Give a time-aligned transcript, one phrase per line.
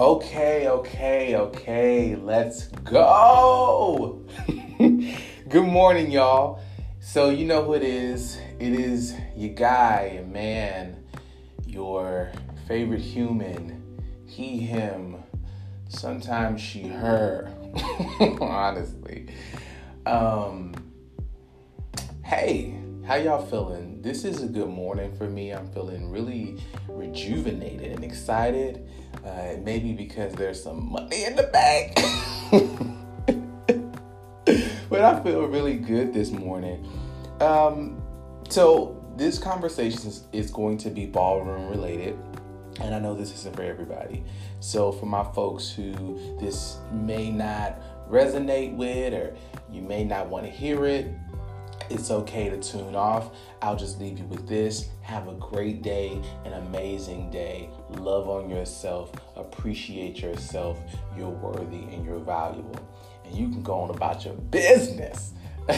[0.00, 4.24] Okay, okay, okay, let's go.
[4.78, 6.62] Good morning, y'all.
[7.00, 8.38] So, you know who it is.
[8.58, 11.04] It is your guy, man,
[11.66, 12.32] your
[12.66, 15.16] favorite human, he, him,
[15.90, 17.52] sometimes she, her,
[18.40, 19.28] honestly.
[20.06, 20.72] Um,
[22.24, 24.00] hey, how y'all feeling?
[24.02, 25.52] This is a good morning for me.
[25.52, 28.86] I'm feeling really rejuvenated and excited.
[29.24, 31.94] Uh, maybe because there's some money in the bank.
[34.90, 36.86] but I feel really good this morning.
[37.40, 38.02] Um,
[38.48, 42.18] so, this conversation is, is going to be ballroom related.
[42.80, 44.24] And I know this isn't for everybody.
[44.60, 49.34] So, for my folks who this may not resonate with, or
[49.70, 51.08] you may not want to hear it,
[51.90, 53.30] it's okay to tune off.
[53.60, 54.88] I'll just leave you with this.
[55.02, 57.68] Have a great day, an amazing day.
[57.90, 60.78] Love on yourself, appreciate yourself.
[61.16, 62.80] You're worthy and you're valuable.
[63.24, 65.32] And you can go on about your business.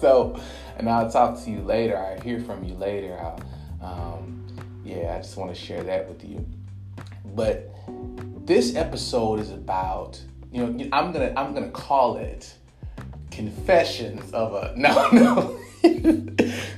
[0.00, 0.40] so,
[0.76, 1.98] and I'll talk to you later.
[1.98, 3.18] I hear from you later.
[3.82, 4.46] Um,
[4.84, 6.46] yeah, I just want to share that with you.
[7.34, 7.74] But
[8.46, 10.20] this episode is about,
[10.52, 12.54] you know, I'm gonna I'm gonna call it
[13.34, 15.58] confessions of a no no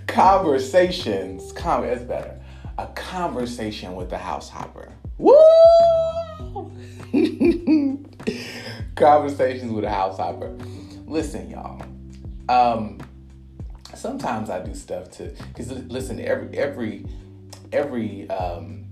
[0.07, 1.53] conversations.
[1.53, 2.41] Con- it's better.
[2.79, 4.93] A conversation with the house hopper.
[5.19, 5.35] Woo!
[8.97, 10.57] Conversations with a house hopper.
[11.07, 11.83] Listen, y'all.
[12.49, 12.99] Um,
[13.95, 17.07] sometimes I do stuff to because listen, every every
[17.73, 18.87] every um,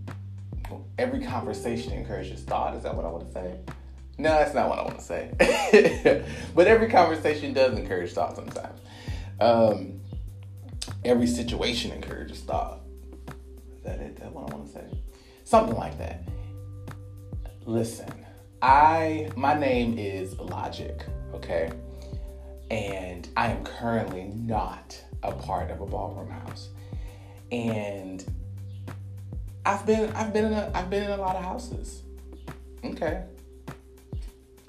[0.99, 2.75] every conversation encourages thought.
[2.75, 3.57] Is that what I want to say?
[4.17, 6.25] No, that's not what I want to say.
[6.55, 8.81] but every conversation does encourage thought sometimes.
[9.41, 10.01] Um,
[11.05, 12.81] every situation encourages thought.
[13.77, 14.17] Is that it?
[14.17, 14.85] That's what I want to say.
[15.43, 16.23] Something like that.
[17.67, 18.13] Listen,
[18.63, 21.73] I my name is Logic, okay?
[22.71, 26.69] And I am currently not a part of a ballroom house.
[27.51, 28.25] And
[29.67, 32.03] I've been I've been in a I've been in a lot of houses.
[32.85, 33.25] Okay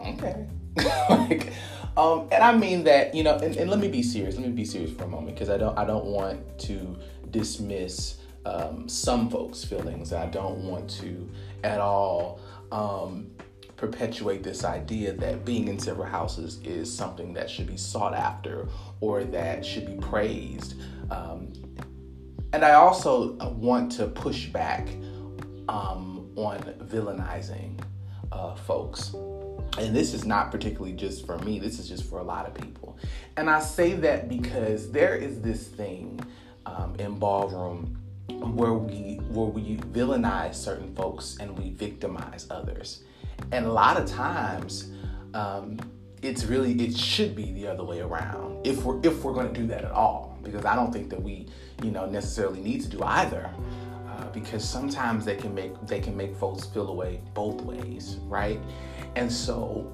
[0.08, 0.48] okay.
[1.10, 1.54] like,
[1.98, 4.36] um, and I mean that, you know, and, and, let me be serious.
[4.36, 6.98] Let me be serious for a moment because I don't I don't want to
[7.32, 10.14] dismiss um, some folks' feelings.
[10.14, 11.30] I don't want to
[11.64, 13.32] at all um,
[13.78, 18.68] perpetuate this idea that being in several houses is something that should be sought after
[19.00, 20.76] or that should be praised.
[21.10, 21.54] Um,
[22.54, 24.88] and I also want to push back
[25.68, 27.80] um, on villainizing
[28.32, 29.14] uh, folks
[29.78, 32.54] and this is not particularly just for me this is just for a lot of
[32.54, 32.98] people.
[33.38, 36.20] And i say that because there is this thing
[36.66, 37.98] um, in ballroom
[38.30, 43.04] where we where we villainize certain folks and we victimize others.
[43.52, 44.92] And a lot of times
[45.34, 45.80] um,
[46.22, 49.60] it's really it should be the other way around if we're if we're going to
[49.60, 50.38] do that at all.
[50.44, 51.48] Because i don't think that we
[51.84, 53.50] you know necessarily need to do either
[54.16, 58.60] uh, because sometimes they can make they can make folks feel away both ways right
[59.16, 59.92] and so,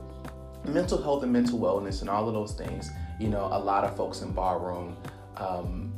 [0.66, 3.96] mental health and mental wellness and all of those things, you know, a lot of
[3.96, 4.98] folks in ballroom
[5.38, 5.94] um,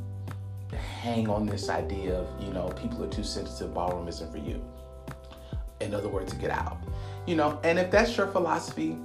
[1.00, 4.62] hang on this idea of, you know, people are too sensitive, ballroom isn't for you.
[5.80, 6.78] In other words, to get out.
[7.26, 8.98] You know, and if that's your philosophy,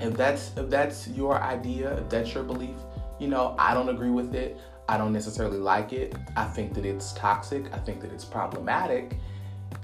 [0.00, 2.76] if that's if that's your idea, if that's your belief,
[3.18, 4.58] you know, I don't agree with it.
[4.88, 6.14] I don't necessarily like it.
[6.36, 7.72] I think that it's toxic.
[7.74, 9.18] I think that it's problematic.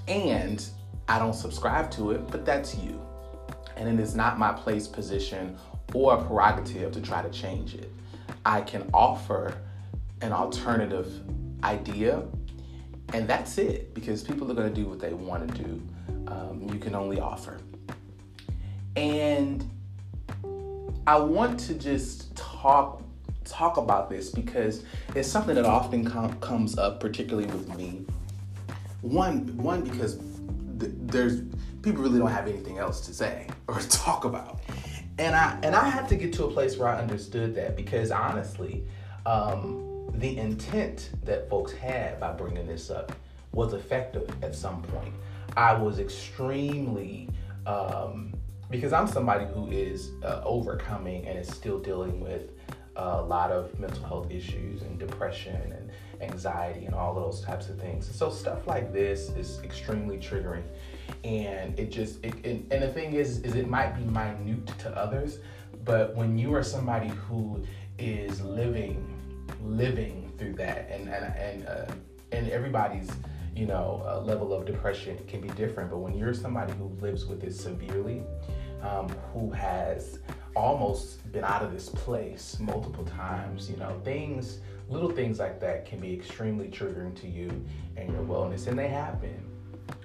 [0.07, 0.65] And
[1.07, 3.05] I don't subscribe to it, but that's you
[3.77, 5.57] and it is not my place, position,
[5.93, 7.91] or prerogative to try to change it.
[8.45, 9.57] I can offer
[10.21, 11.21] an alternative
[11.63, 12.23] idea,
[13.13, 15.81] and that's it because people are going to do what they want to do.
[16.27, 17.59] Um, you can only offer.
[18.95, 19.69] And
[21.05, 23.03] I want to just talk
[23.45, 24.83] talk about this because
[25.15, 28.05] it's something that often com- comes up, particularly with me.
[29.01, 30.17] One, one because
[30.79, 31.41] th- there's
[31.81, 34.61] people really don't have anything else to say or talk about.
[35.17, 38.11] And I and I had to get to a place where I understood that because
[38.11, 38.85] honestly,
[39.25, 43.13] um, the intent that folks had by bringing this up
[43.53, 45.13] was effective at some point.
[45.55, 47.29] I was extremely
[47.65, 48.33] um,
[48.69, 52.51] because I'm somebody who is uh, overcoming and is still dealing with
[52.95, 57.79] a lot of mental health issues and depression and anxiety and all those types of
[57.79, 58.09] things.
[58.13, 60.63] So stuff like this is extremely triggering
[61.23, 64.89] and it just it, and, and the thing is is it might be minute to
[64.97, 65.37] others
[65.83, 67.63] but when you are somebody who
[67.99, 69.13] is living
[69.63, 71.85] living through that and and and, uh,
[72.31, 73.11] and everybody's
[73.55, 75.89] you know, uh, level of depression can be different.
[75.89, 78.21] But when you're somebody who lives with it severely,
[78.81, 80.19] um, who has
[80.55, 84.59] almost been out of this place multiple times, you know, things,
[84.89, 87.49] little things like that can be extremely triggering to you
[87.97, 89.43] and your wellness, and they have been.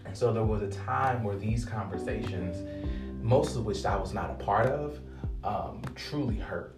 [0.05, 2.57] And so there was a time where these conversations,
[3.23, 4.99] most of which I was not a part of,
[5.45, 6.77] um, truly hurt,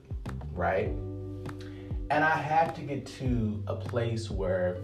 [0.53, 0.89] right?
[2.11, 4.77] And I had to get to a place where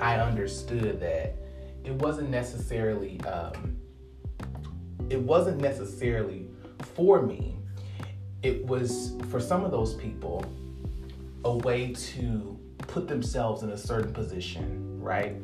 [0.00, 1.36] I understood that
[1.84, 3.76] it wasn't necessarily um,
[5.08, 6.48] it wasn't necessarily
[6.96, 7.55] for me.
[8.46, 10.44] It was for some of those people
[11.44, 15.34] a way to put themselves in a certain position, right?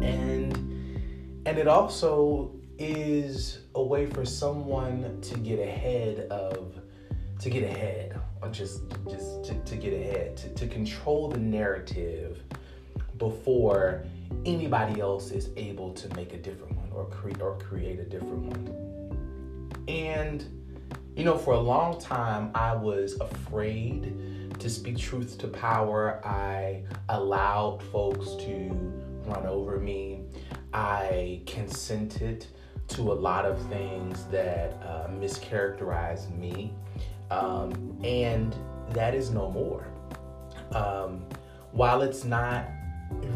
[0.00, 0.56] and
[1.44, 6.80] and it also is a way for someone to get ahead of
[7.40, 12.42] to get ahead or just just to, to get ahead to, to control the narrative
[13.18, 14.04] before
[14.44, 18.42] anybody else is able to make a different one or create or create a different
[18.42, 19.80] one.
[19.88, 20.44] And
[21.16, 24.14] you know for a long time i was afraid
[24.58, 26.20] to speak truth to power.
[26.24, 28.70] I allowed folks to
[29.26, 30.22] run over me.
[30.72, 32.46] I consented
[32.88, 36.72] to a lot of things that uh, mischaracterized me,
[37.30, 38.56] um, and
[38.90, 39.86] that is no more.
[40.72, 41.24] Um,
[41.72, 42.66] while it's not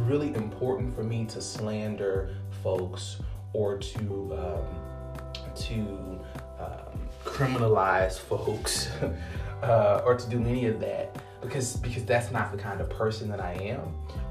[0.07, 3.21] really important for me to slander folks
[3.53, 3.99] or to
[4.35, 6.21] um, to
[6.59, 8.91] um, criminalize folks
[9.63, 13.29] uh, or to do any of that because because that's not the kind of person
[13.29, 13.81] that I am.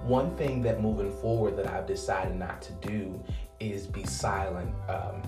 [0.04, 3.22] One thing that moving forward that I've decided not to do
[3.60, 5.22] is be silent, um,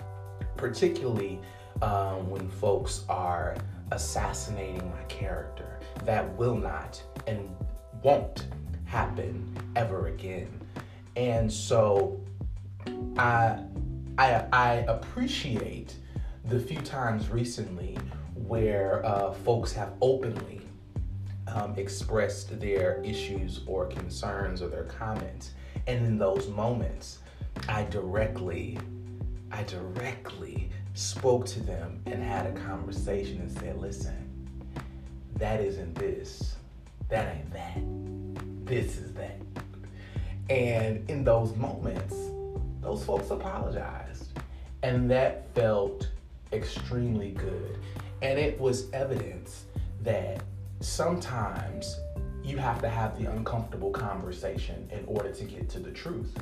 [0.57, 1.39] particularly
[1.81, 3.56] um, when folks are
[3.92, 5.80] assassinating my character.
[6.06, 7.56] That will not and
[8.01, 8.48] won't
[8.94, 10.48] happen ever again.
[11.16, 12.22] And so
[13.18, 13.57] I
[14.19, 15.95] I, I appreciate
[16.45, 17.98] the few times recently
[18.36, 20.62] where uh, folks have openly
[21.48, 25.54] um, expressed their issues or concerns or their comments.
[25.88, 27.19] And in those moments,
[27.68, 28.78] I directly,
[29.51, 34.16] I directly spoke to them and had a conversation and said, listen,
[35.38, 36.57] that isn't this,
[37.10, 37.80] that ain't that,
[38.65, 39.39] this is that.
[40.50, 42.15] And in those moments,
[42.81, 44.39] those folks apologized.
[44.81, 46.10] And that felt
[46.51, 47.80] extremely good.
[48.21, 49.65] And it was evidence
[50.01, 50.44] that
[50.80, 52.00] sometimes
[52.44, 56.36] you have to have the uncomfortable conversation in order to get to the truth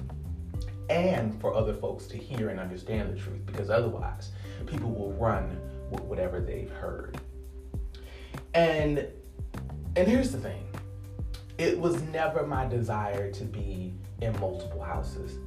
[0.90, 4.32] and for other folks to hear and understand the truth because otherwise
[4.66, 5.58] people will run
[5.92, 7.20] with whatever they've heard
[8.56, 9.08] and
[9.96, 10.66] and here's the thing
[11.62, 15.38] it was never my desire to be in multiple houses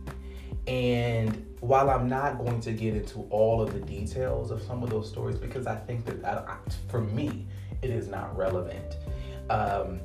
[0.67, 4.91] and while I'm not going to get into all of the details of some of
[4.91, 6.57] those stories because I think that I,
[6.89, 7.47] for me
[7.83, 8.97] it is not relevant.
[9.51, 10.01] Um,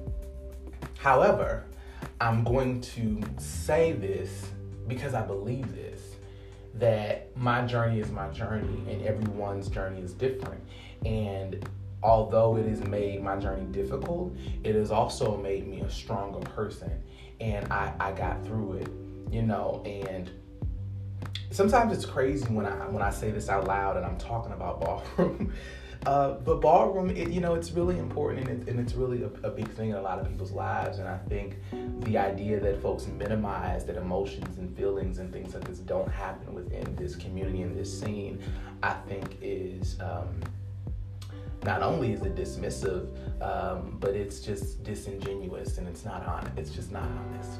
[0.98, 1.66] however,
[2.20, 4.50] I'm going to say this
[4.88, 6.16] because I believe this
[6.76, 10.64] that my journey is my journey and everyone's journey is different.
[11.06, 11.68] And
[12.04, 16.92] although it has made my journey difficult, it has also made me a stronger person.
[17.40, 18.90] And I, I got through it,
[19.32, 20.30] you know, and
[21.52, 24.82] sometimes it's crazy when I when I say this out loud and I'm talking about
[25.18, 25.54] ballroom
[26.06, 29.48] Uh, but ballroom, it, you know, it's really important and, it, and it's really a,
[29.48, 30.98] a, big thing in a lot of people's lives.
[31.00, 31.58] And I think
[32.06, 36.54] the idea that folks minimize that emotions and feelings and things like this don't happen
[36.54, 38.42] within this community and this scene,
[38.82, 39.98] I think is.
[40.00, 40.40] Um,
[41.64, 43.08] not only is it dismissive,
[43.42, 46.58] um, but it's just disingenuous and it's not honest.
[46.58, 47.60] It's just not honest.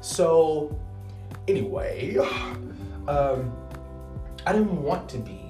[0.00, 0.78] So,
[1.46, 2.16] anyway,
[3.08, 3.52] um,
[4.46, 5.48] I didn't want to be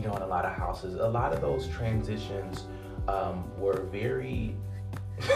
[0.00, 0.94] you know, in a lot of houses.
[0.94, 2.64] A lot of those transitions
[3.08, 4.56] um, were very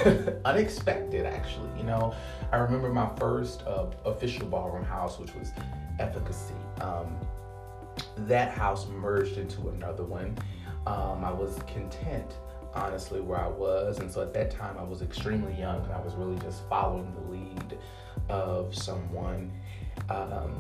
[0.45, 1.69] unexpected, actually.
[1.77, 2.15] You know,
[2.53, 5.53] I remember my first uh, official ballroom house, which was
[5.99, 6.55] Efficacy.
[6.81, 7.15] Um,
[8.19, 10.37] that house merged into another one.
[10.87, 12.35] Um, I was content,
[12.75, 13.99] honestly, where I was.
[14.01, 17.13] And so at that time, I was extremely young and I was really just following
[17.15, 17.79] the lead
[18.29, 19.51] of someone
[20.11, 20.55] um,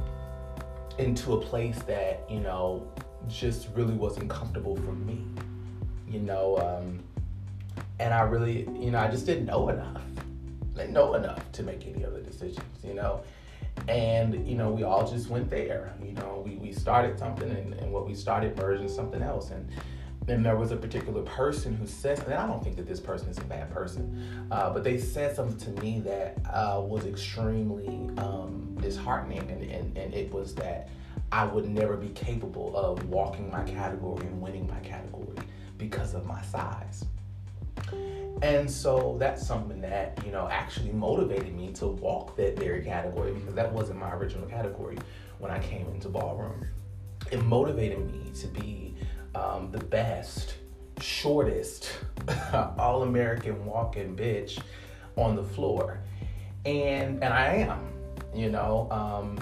[0.99, 2.87] into a place that, you know,
[3.28, 5.26] just really wasn't comfortable for me,
[6.09, 6.59] you know.
[6.59, 7.02] Um,
[7.99, 10.02] and I really, you know, I just didn't know enough,
[10.75, 13.23] like know enough to make any other decisions, you know.
[13.88, 15.93] And you know, we all just went there.
[16.02, 19.50] You know, we, we started something, and, and what we started merged into something else.
[19.50, 19.69] And
[20.28, 23.28] and there was a particular person who said, and I don't think that this person
[23.28, 27.88] is a bad person, uh, but they said something to me that uh, was extremely
[28.19, 30.88] um, disheartening, and, and, and it was that
[31.31, 35.37] I would never be capable of walking my category and winning my category
[35.76, 37.04] because of my size.
[38.43, 43.33] And so that's something that, you know, actually motivated me to walk that very category
[43.33, 44.99] because that wasn't my original category
[45.38, 46.66] when I came into ballroom.
[47.31, 48.94] It motivated me to be
[49.35, 50.55] um, the best,
[51.00, 51.93] shortest,
[52.79, 54.61] all American walking bitch
[55.17, 56.00] on the floor.
[56.64, 57.93] And and I am,
[58.35, 58.88] you know.
[58.91, 59.38] Um,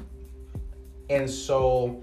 [1.09, 2.03] and so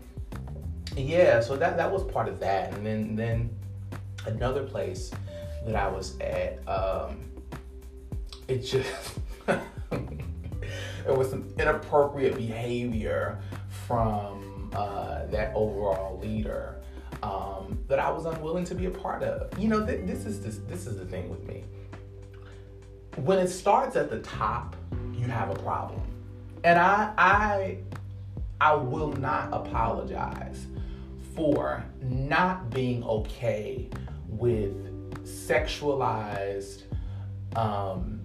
[0.95, 2.73] yeah, so that that was part of that.
[2.73, 3.49] And then then
[4.25, 5.11] another place
[5.65, 7.19] that I was at, um,
[8.47, 9.19] it just
[9.49, 13.39] it was some inappropriate behavior
[13.87, 16.78] from uh, that overall leader
[17.23, 19.57] um, that I was unwilling to be a part of.
[19.59, 21.63] You know, th- this is this, this is the thing with me.
[23.17, 24.75] When it starts at the top,
[25.13, 26.01] you have a problem,
[26.63, 27.77] and I I
[28.61, 30.67] I will not apologize
[31.35, 33.89] for not being okay
[34.27, 34.73] with
[35.25, 36.83] sexualized
[37.55, 38.21] um,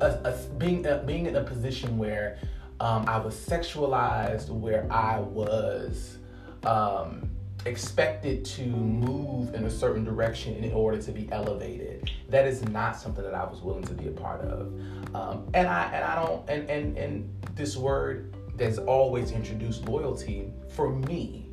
[0.00, 2.38] a, a, being a, being in a position where
[2.80, 6.18] um, I was sexualized, where I was
[6.64, 7.29] um,
[7.66, 12.10] expected to move in a certain direction in order to be elevated.
[12.28, 14.72] That is not something that I was willing to be a part of.
[15.14, 20.52] Um, and I and I don't and and and this word that's always introduced loyalty
[20.74, 21.48] for me.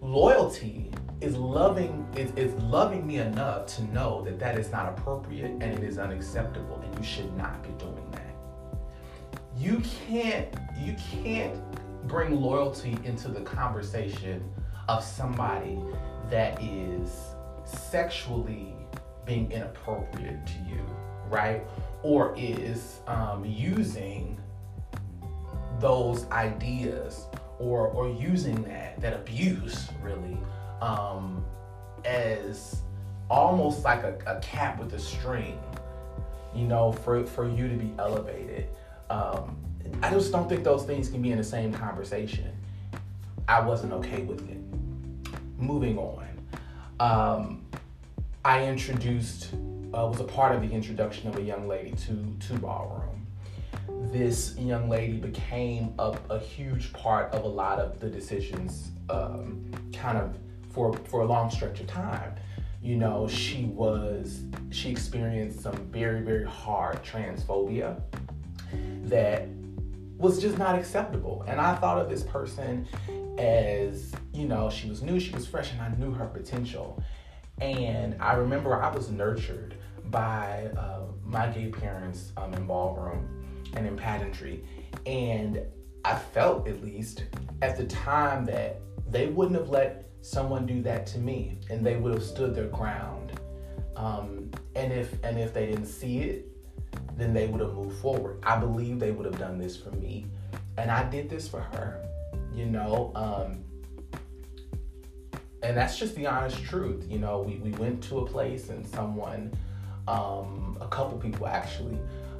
[0.00, 0.90] Loyalty
[1.20, 5.64] is loving is, is loving me enough to know that that is not appropriate and
[5.64, 8.34] it is unacceptable and you should not be doing that.
[9.56, 10.48] You can't
[10.78, 11.60] you can't
[12.06, 14.42] bring loyalty into the conversation
[14.90, 15.78] of somebody
[16.30, 17.10] that is
[17.64, 18.74] sexually
[19.24, 20.84] being inappropriate to you,
[21.28, 21.62] right?
[22.02, 24.36] Or is um, using
[25.78, 27.26] those ideas
[27.58, 30.36] or or using that that abuse really
[30.82, 31.44] um,
[32.04, 32.80] as
[33.30, 35.58] almost like a, a cap with a string,
[36.54, 38.66] you know, for for you to be elevated.
[39.08, 39.56] Um,
[40.02, 42.52] I just don't think those things can be in the same conversation.
[43.48, 44.59] I wasn't okay with it.
[45.60, 46.26] Moving on,
[46.98, 47.64] um,
[48.44, 49.52] I introduced
[49.94, 53.20] uh, was a part of the introduction of a young lady to to ballroom
[54.12, 59.70] this young lady became a, a huge part of a lot of the decisions, um,
[59.92, 60.36] kind of
[60.70, 62.34] for for a long stretch of time.
[62.82, 68.00] You know, she was she experienced some very very hard transphobia
[69.04, 69.48] that
[70.20, 71.44] was just not acceptable.
[71.48, 72.86] And I thought of this person
[73.38, 77.02] as, you know, she was new, she was fresh, and I knew her potential.
[77.60, 83.26] And I remember I was nurtured by uh, my gay parents um, in ballroom
[83.74, 84.64] and in pageantry.
[85.06, 85.62] And
[86.04, 87.24] I felt, at least
[87.62, 91.96] at the time, that they wouldn't have let someone do that to me, and they
[91.96, 93.40] would have stood their ground.
[93.96, 96.46] Um, and if and if they didn't see it,
[97.16, 98.38] then they would have moved forward.
[98.42, 100.26] I believe they would have done this for me,
[100.76, 102.06] and I did this for her.
[102.54, 103.64] You know, um,
[105.62, 107.06] and that's just the honest truth.
[107.08, 109.52] You know, we, we went to a place and someone,
[110.08, 111.98] um, a couple people actually,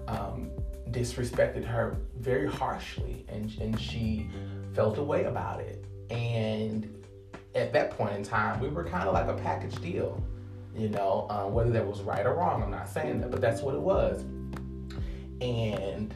[0.09, 0.51] um,
[0.91, 4.29] disrespected her very harshly and, and she
[4.75, 5.85] felt a way about it.
[6.11, 7.05] And
[7.55, 10.23] at that point in time, we were kind of like a package deal,
[10.75, 13.61] you know, uh, whether that was right or wrong, I'm not saying that, but that's
[13.61, 14.25] what it was.
[15.41, 16.15] And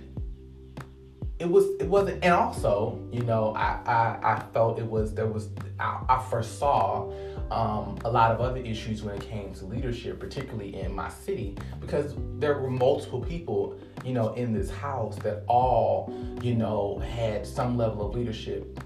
[1.41, 5.27] it was it wasn't and also you know I, I i felt it was there
[5.27, 5.49] was
[5.81, 7.11] i, I first saw
[7.51, 11.57] um, a lot of other issues when it came to leadership particularly in my city
[11.81, 17.47] because there were multiple people you know in this house that all you know had
[17.47, 18.81] some level of leadership.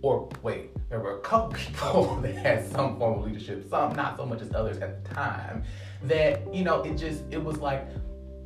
[0.00, 4.16] Or wait there were a couple people that had some form of leadership some not
[4.16, 5.64] so much as others at the time
[6.04, 7.88] that you know it just it was like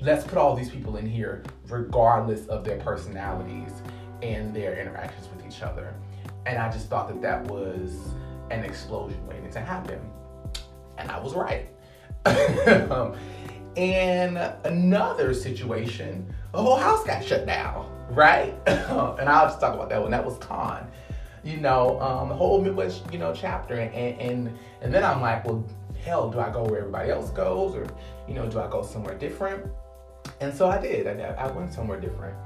[0.02, 3.70] let's put all these people in here regardless of their personalities
[4.20, 5.94] and their interactions with each other.
[6.44, 7.96] And I just thought that that was
[8.50, 10.00] an explosion waiting to happen.
[10.98, 11.68] And I was right.
[13.76, 18.54] and another situation, the whole house got shut down, right?
[18.66, 20.10] and I'll just talk about that one.
[20.10, 20.88] That was con.
[21.44, 23.74] You know, um, the whole Midwest, you know, chapter.
[23.74, 25.64] And, and, and then I'm like, well,
[26.04, 27.74] hell, do I go where everybody else goes?
[27.74, 27.86] Or,
[28.28, 29.64] you know, do I go somewhere different?
[30.42, 31.06] And so I did.
[31.06, 32.36] I, I went somewhere different.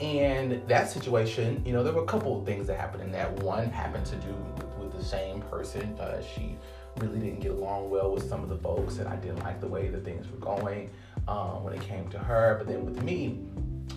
[0.00, 3.32] And that situation, you know, there were a couple of things that happened in that.
[3.44, 5.96] One happened to do with, with the same person.
[6.00, 6.56] Uh, she
[6.98, 9.68] really didn't get along well with some of the folks, and I didn't like the
[9.68, 10.90] way that things were going
[11.28, 12.56] um, when it came to her.
[12.58, 13.38] But then with me,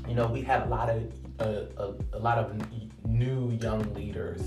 [0.08, 2.54] you know, we had a lot of uh, a, a lot of
[3.08, 4.42] new young leaders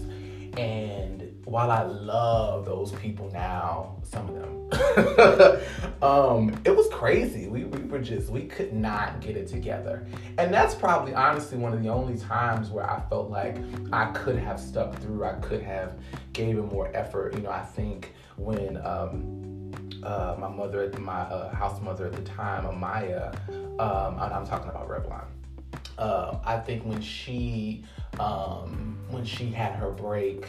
[0.56, 7.48] and while I love those people now, some of them, um, it was crazy.
[7.48, 10.06] We, we were just, we could not get it together.
[10.38, 13.56] And that's probably honestly one of the only times where I felt like
[13.92, 15.98] I could have stuck through, I could have
[16.32, 17.34] gave it more effort.
[17.34, 22.22] You know, I think when um, uh, my mother, my uh, house mother at the
[22.22, 23.34] time, Amaya,
[23.80, 25.24] um, I'm talking about Revlon.
[25.98, 27.84] Uh, I think when she
[28.18, 30.48] um, when she had her break,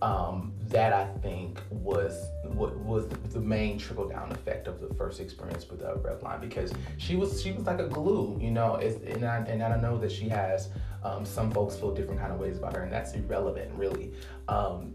[0.00, 5.18] um, that I think was what was the main trickle down effect of the first
[5.18, 8.76] experience with uh, Revlon because she was she was like a glue, you know.
[8.76, 10.68] and I and I know that she has
[11.02, 14.12] um, some folks feel different kind of ways about her, and that's irrelevant, really.
[14.48, 14.94] Um,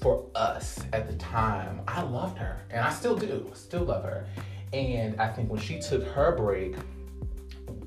[0.00, 4.26] for us at the time, I loved her, and I still do, still love her.
[4.72, 6.76] And I think when she took her break,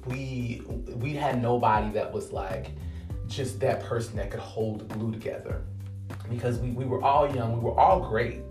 [0.06, 0.62] we
[0.96, 2.72] we had nobody that was like
[3.28, 5.62] just that person that could hold the glue together
[6.30, 8.42] because we, we were all young, we were all great.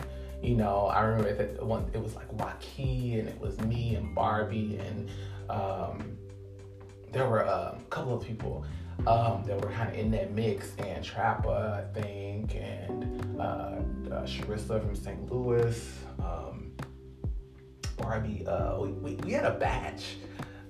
[0.42, 4.14] You know, I remember that one it was like Waukee and it was me and
[4.14, 5.10] Barbie and
[5.50, 6.16] um,
[7.12, 8.64] there were a couple of people
[9.06, 14.26] um, that were kind of in that mix and Trappa, I think, and uh, uh,
[14.26, 15.30] Sharissa from St.
[15.30, 16.72] Louis, um,
[17.98, 18.46] Barbie.
[18.46, 20.16] Uh, we, we had a batch,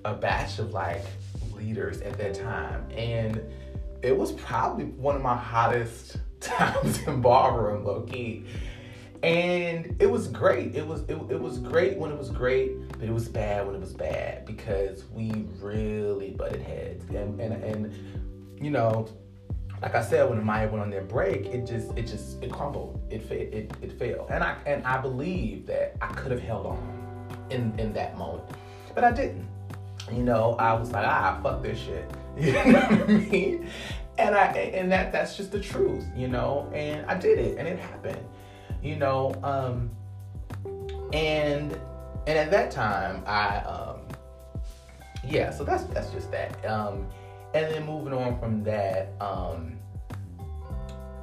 [0.05, 1.03] a batch of like
[1.53, 3.41] leaders at that time, and
[4.01, 8.45] it was probably one of my hottest times in ballroom, low key.
[9.23, 10.75] And it was great.
[10.75, 13.75] It was it, it was great when it was great, but it was bad when
[13.75, 17.03] it was bad because we really butted heads.
[17.09, 19.07] And and and you know,
[19.81, 23.01] like I said, when Maya went on their break, it just it just it crumbled.
[23.09, 24.27] It it it failed.
[24.29, 28.43] And I and I believe that I could have held on in in that moment,
[28.93, 29.47] but I didn't.
[30.11, 32.09] You know, I was like, ah, fuck this shit.
[32.41, 33.67] You know what I mean?
[34.19, 36.71] And I and that that's just the truth, you know.
[36.73, 38.23] And I did it, and it happened,
[38.83, 39.33] you know.
[39.43, 39.89] Um,
[41.13, 41.75] and
[42.27, 44.01] and at that time, I um,
[45.23, 45.49] yeah.
[45.49, 46.63] So that's that's just that.
[46.65, 47.07] Um,
[47.55, 49.77] and then moving on from that, um,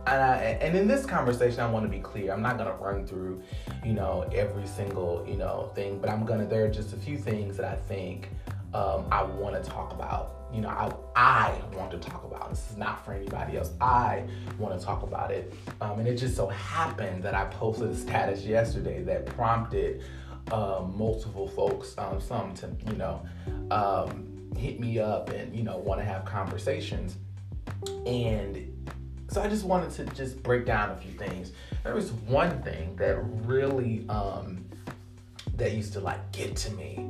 [0.06, 2.32] and, I, and in this conversation, I want to be clear.
[2.32, 3.40] I'm not gonna run through,
[3.84, 6.46] you know, every single you know thing, but I'm gonna.
[6.46, 8.30] There are just a few things that I think
[8.72, 10.43] um, I want to talk about.
[10.54, 12.48] You know, I, I want to talk about.
[12.50, 13.72] This is not for anybody else.
[13.80, 14.24] I
[14.56, 15.52] want to talk about it.
[15.80, 20.04] Um, and it just so happened that I posted a status yesterday that prompted
[20.52, 23.26] uh, multiple folks, um, some to, you know,
[23.72, 27.16] um, hit me up and, you know, want to have conversations.
[28.06, 28.70] And
[29.28, 31.50] so I just wanted to just break down a few things.
[31.82, 34.64] There was one thing that really, um,
[35.56, 37.08] that used to like get to me.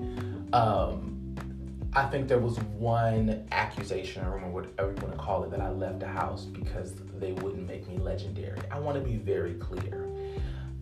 [1.97, 5.71] I think there was one accusation, or whatever you want to call it, that I
[5.71, 8.59] left the house because they wouldn't make me legendary.
[8.71, 10.09] I want to be very clear.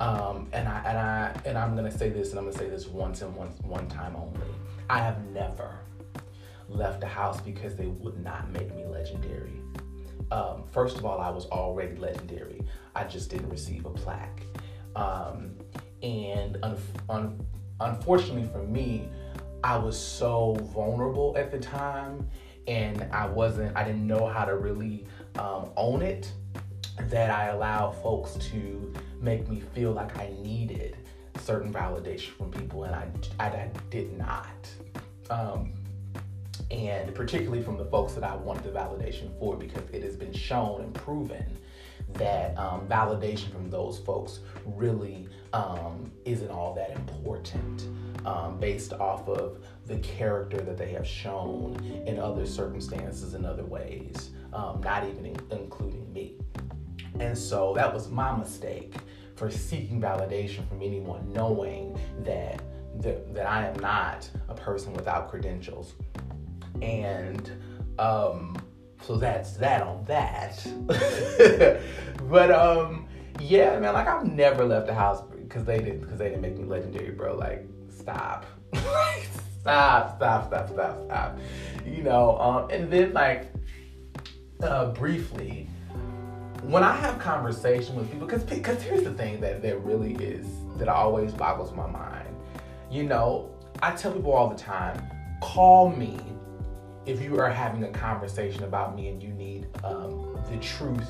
[0.00, 2.86] Um, and I and I and I'm gonna say this, and I'm gonna say this
[2.86, 4.40] once and one one time only.
[4.88, 5.78] I have never
[6.68, 9.60] left the house because they would not make me legendary.
[10.30, 12.62] Um, first of all, I was already legendary.
[12.96, 14.42] I just didn't receive a plaque.
[14.96, 15.56] Um,
[16.02, 16.78] and un-
[17.10, 17.46] un-
[17.80, 19.08] unfortunately for me,
[19.64, 22.28] I was so vulnerable at the time
[22.66, 25.06] and I wasn't, I didn't know how to really
[25.38, 26.32] um, own it
[27.08, 30.96] that I allowed folks to make me feel like I needed
[31.40, 34.68] certain validation from people and I, I, I did not.
[35.30, 35.72] Um,
[36.70, 40.32] and particularly from the folks that I wanted the validation for because it has been
[40.32, 41.44] shown and proven
[42.14, 47.86] that um, validation from those folks really um, isn't all that important
[48.24, 53.64] um, based off of the character that they have shown in other circumstances and other
[53.64, 56.36] ways, um, not even in, including me.
[57.20, 58.94] And so that was my mistake
[59.36, 62.62] for seeking validation from anyone, knowing that,
[63.00, 65.94] that, that I am not a person without credentials.
[66.80, 67.50] And
[67.98, 68.56] um,
[69.02, 70.64] so that's that on that.
[72.30, 73.08] but um,
[73.40, 76.56] yeah, man, like I've never left the house because they didn't because they didn't make
[76.56, 77.36] me legendary, bro.
[77.36, 77.66] Like,
[78.02, 78.46] stop.
[79.60, 81.38] stop, stop, stop, stop, stop.
[81.86, 83.52] You know, um, and then like
[84.62, 85.68] uh, briefly,
[86.62, 90.46] when I have conversation with people, because because here's the thing that that really is
[90.76, 92.28] that always boggles my mind.
[92.90, 95.02] You know, I tell people all the time,
[95.40, 96.18] call me
[97.06, 101.08] if you are having a conversation about me and you need um, the truth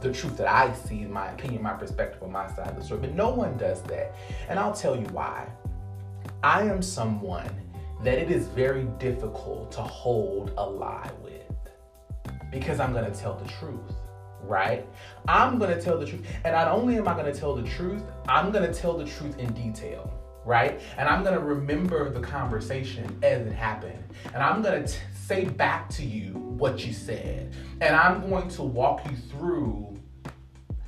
[0.00, 3.00] the truth that I see, my opinion, my perspective on my side of the story.
[3.00, 4.14] But no one does that.
[4.48, 5.48] And I'll tell you why.
[6.44, 7.54] I am someone
[8.02, 11.42] that it is very difficult to hold a lie with
[12.50, 13.92] because I'm going to tell the truth,
[14.42, 14.84] right?
[15.28, 16.26] I'm going to tell the truth.
[16.44, 19.04] And not only am I going to tell the truth, I'm going to tell the
[19.04, 20.12] truth in detail,
[20.44, 20.80] right?
[20.98, 24.02] And I'm going to remember the conversation as it happened.
[24.34, 27.54] And I'm going to say back to you what you said.
[27.80, 29.91] And I'm going to walk you through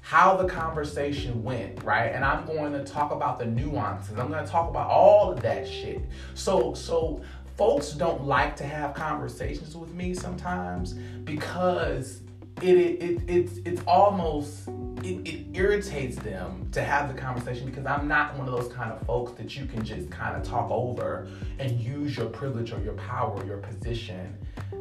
[0.05, 2.13] how the conversation went, right?
[2.13, 4.19] And I'm going to talk about the nuances.
[4.19, 6.03] I'm going to talk about all of that shit.
[6.35, 7.23] So so
[7.57, 12.21] folks don't like to have conversations with me sometimes because
[12.63, 14.69] it, it, it it's it's almost
[15.03, 18.93] it, it irritates them to have the conversation because I'm not one of those kind
[18.93, 22.81] of folks that you can just kind of talk over and use your privilege or
[22.81, 24.37] your power, or your position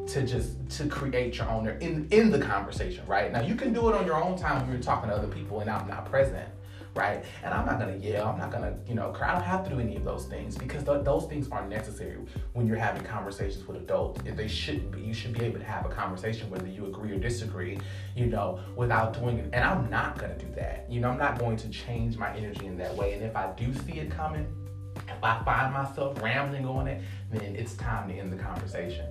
[0.07, 3.31] to just to create your own in in the conversation, right?
[3.31, 5.59] Now you can do it on your own time when you're talking to other people
[5.59, 6.47] and I'm not present,
[6.95, 7.23] right?
[7.43, 9.29] And I'm not gonna yell, I'm not gonna you know cry.
[9.29, 12.17] I don't have to do any of those things because th- those things aren't necessary
[12.53, 14.21] when you're having conversations with adults.
[14.23, 17.17] They shouldn't be, you should be able to have a conversation whether you agree or
[17.17, 17.79] disagree,
[18.15, 19.49] you know, without doing it.
[19.53, 20.85] And I'm not gonna do that.
[20.89, 23.13] You know, I'm not going to change my energy in that way.
[23.13, 24.47] And if I do see it coming,
[24.95, 27.01] if I find myself rambling on it,
[27.31, 29.07] then it's time to end the conversation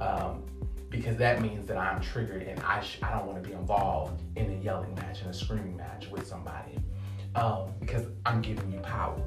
[0.00, 0.42] um,
[0.90, 4.22] because that means that I'm triggered and I sh- I don't want to be involved
[4.36, 6.78] in a yelling match and a screaming match with somebody
[7.34, 9.22] um, because I'm giving you power.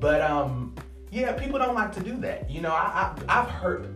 [0.00, 0.74] But um,
[1.10, 2.50] yeah, people don't like to do that.
[2.50, 3.94] You know, I, I I've heard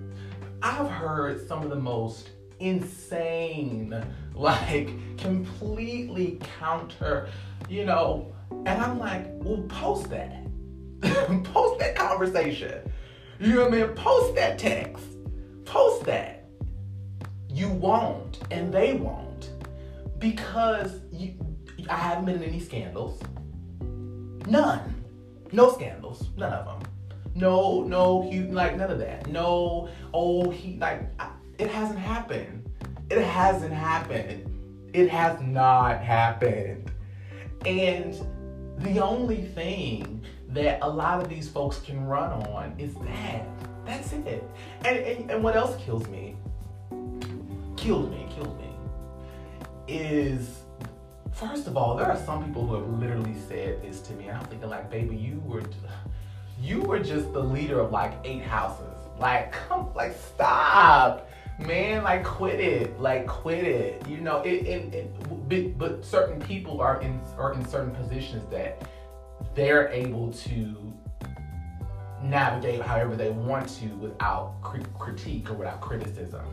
[0.63, 3.95] I've heard some of the most insane,
[4.35, 7.29] like completely counter,
[7.69, 10.45] you know, and I'm like, well, post that.
[11.45, 12.91] post that conversation.
[13.39, 13.89] You know what I mean?
[13.95, 15.05] Post that text
[15.69, 16.45] post that.
[17.51, 19.51] You won't, and they won't,
[20.19, 21.01] because
[21.89, 23.21] I haven't been in any scandals.
[24.47, 24.95] None.
[25.53, 26.29] No scandals.
[26.37, 26.91] None of them.
[27.35, 29.27] No, no, he, like none of that.
[29.29, 32.69] No, oh, he, like, I, it hasn't happened.
[33.11, 34.91] It hasn't happened.
[34.93, 36.91] It has not happened.
[37.65, 38.15] And
[38.79, 43.47] the only thing that a lot of these folks can run on is that.
[43.85, 44.45] That's it.
[44.85, 46.37] And, and, and what else kills me,
[47.77, 48.75] kills me, kills me,
[49.87, 50.58] is
[51.39, 54.39] first of all, there are some people who have literally said this to me, and
[54.39, 55.63] I'm thinking like, baby, you were,
[56.61, 58.85] you were just the leader of like eight houses.
[59.19, 62.03] Like, come, like, stop, man.
[62.03, 63.01] Like, quit it.
[63.01, 64.07] Like, quit it.
[64.09, 68.83] You know, it, it, it but certain people are in are in certain positions that
[69.55, 70.93] they're able to
[72.23, 76.45] navigate however they want to without critique or without criticism.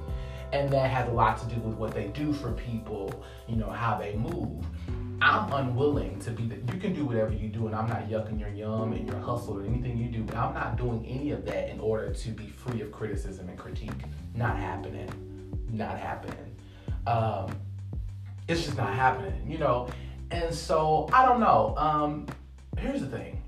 [0.51, 3.69] And that has a lot to do with what they do for people, you know,
[3.69, 4.65] how they move.
[5.21, 6.73] I'm unwilling to be that.
[6.73, 9.57] You can do whatever you do, and I'm not yucking your yum and your hustle
[9.57, 12.47] or anything you do, but I'm not doing any of that in order to be
[12.47, 13.91] free of criticism and critique.
[14.35, 15.09] Not happening.
[15.71, 16.55] Not happening.
[17.07, 17.55] Um,
[18.47, 19.87] it's just not happening, you know.
[20.31, 21.75] And so I don't know.
[21.77, 22.27] Um,
[22.77, 23.41] here's the thing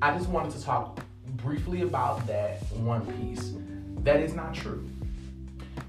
[0.00, 1.00] I just wanted to talk
[1.36, 3.52] briefly about that one piece.
[4.02, 4.88] That is not true.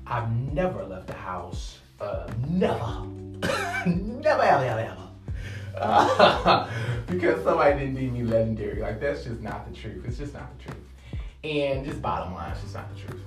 [0.08, 1.80] I've never left the house.
[2.00, 3.04] Uh, never.
[3.86, 4.98] never, ever, ever,
[5.78, 6.70] ever.
[7.08, 8.82] Because somebody didn't deem me legendary.
[8.82, 10.04] Like, that's just not the truth.
[10.06, 10.84] It's just not the truth.
[11.44, 13.22] And just bottom line, it's just not the truth.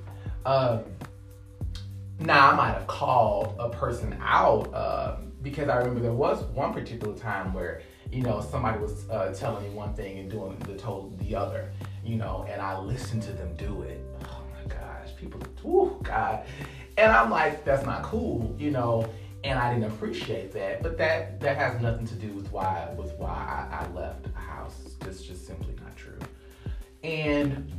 [0.45, 0.85] Um,
[2.19, 6.73] now, I might have called a person out uh, because I remember there was one
[6.73, 10.75] particular time where you know, somebody was uh, telling me one thing and doing the
[10.75, 11.71] total the other,
[12.05, 14.01] you know, and I listened to them do it.
[15.19, 16.45] People, oh God,
[16.97, 19.09] and I'm like, that's not cool, you know,
[19.45, 20.83] and I didn't appreciate that.
[20.83, 24.39] But that that has nothing to do with why with why I, I left the
[24.39, 24.97] house.
[25.03, 26.19] It's just simply not true.
[27.03, 27.73] And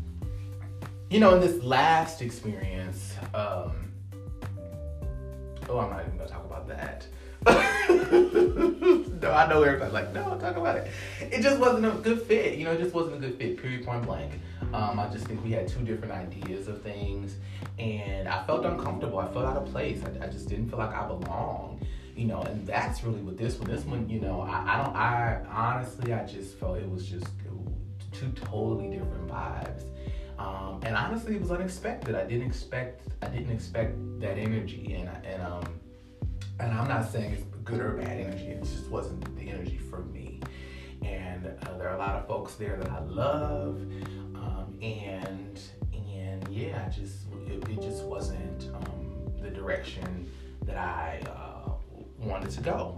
[1.10, 3.92] you know, in this last experience, um,
[5.68, 7.08] oh, I'm not even gonna talk about that.
[9.22, 10.92] no, I know everybody's like, no, talk about it.
[11.22, 12.58] It just wasn't a good fit.
[12.58, 14.34] You know, it just wasn't a good fit, period, point blank.
[14.74, 17.36] Um, I just think we had two different ideas of things,
[17.78, 19.20] and I felt uncomfortable.
[19.20, 20.02] I felt out of place.
[20.04, 21.86] I, I just didn't feel like I belonged.
[22.16, 23.70] You know, and that's really what this one.
[23.70, 24.96] This one, you know, I, I don't.
[24.96, 27.28] I honestly, I just felt it was just
[28.12, 29.84] two totally different vibes.
[30.38, 32.16] Um, and honestly, it was unexpected.
[32.16, 33.08] I didn't expect.
[33.22, 35.64] I didn't expect that energy, and and um
[36.60, 38.48] and I'm not saying it's good or bad energy.
[38.48, 40.42] It just wasn't the energy for me.
[41.02, 43.82] And uh, there are a lot of folks there that I love,
[44.36, 45.60] um, and
[45.94, 50.30] and yeah, just it, it just wasn't um, the direction
[50.66, 51.72] that I uh,
[52.18, 52.98] wanted to go.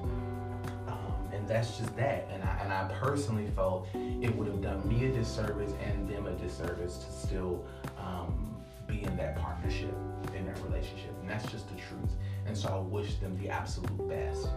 [0.88, 2.28] Um, and that's just that.
[2.32, 6.26] And I, and I personally felt it would have done me a disservice and them
[6.26, 7.66] a disservice to still
[8.00, 8.56] um,
[8.88, 9.96] be in that partnership,
[10.36, 11.14] in that relationship.
[11.22, 12.16] And that's just the truth.
[12.46, 14.48] And so I wish them the absolute best.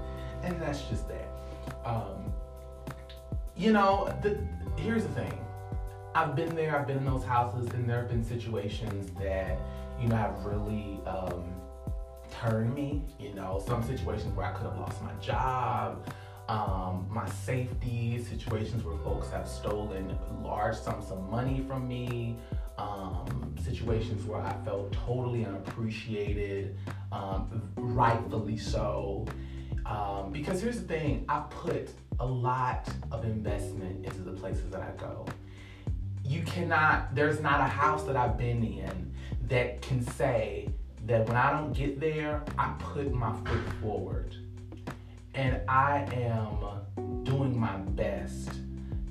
[0.42, 1.29] And that's just that.
[1.85, 2.33] Um,
[3.57, 4.38] you know, the,
[4.77, 5.38] here's the thing.
[6.14, 9.59] I've been there, I've been in those houses, and there have been situations that,
[10.01, 11.44] you know, have really um,
[12.31, 13.03] turned me.
[13.18, 16.07] You know, some situations where I could have lost my job,
[16.49, 22.37] um, my safety, situations where folks have stolen large sums of money from me,
[22.78, 26.76] um, situations where I felt totally unappreciated,
[27.12, 29.26] um, rightfully so.
[29.87, 34.80] Um, because here's the thing I put a lot of investment into the places that
[34.80, 35.26] I go.
[36.24, 39.14] You cannot, there's not a house that I've been in
[39.48, 40.68] that can say
[41.06, 44.34] that when I don't get there, I put my foot forward.
[45.34, 48.50] And I am doing my best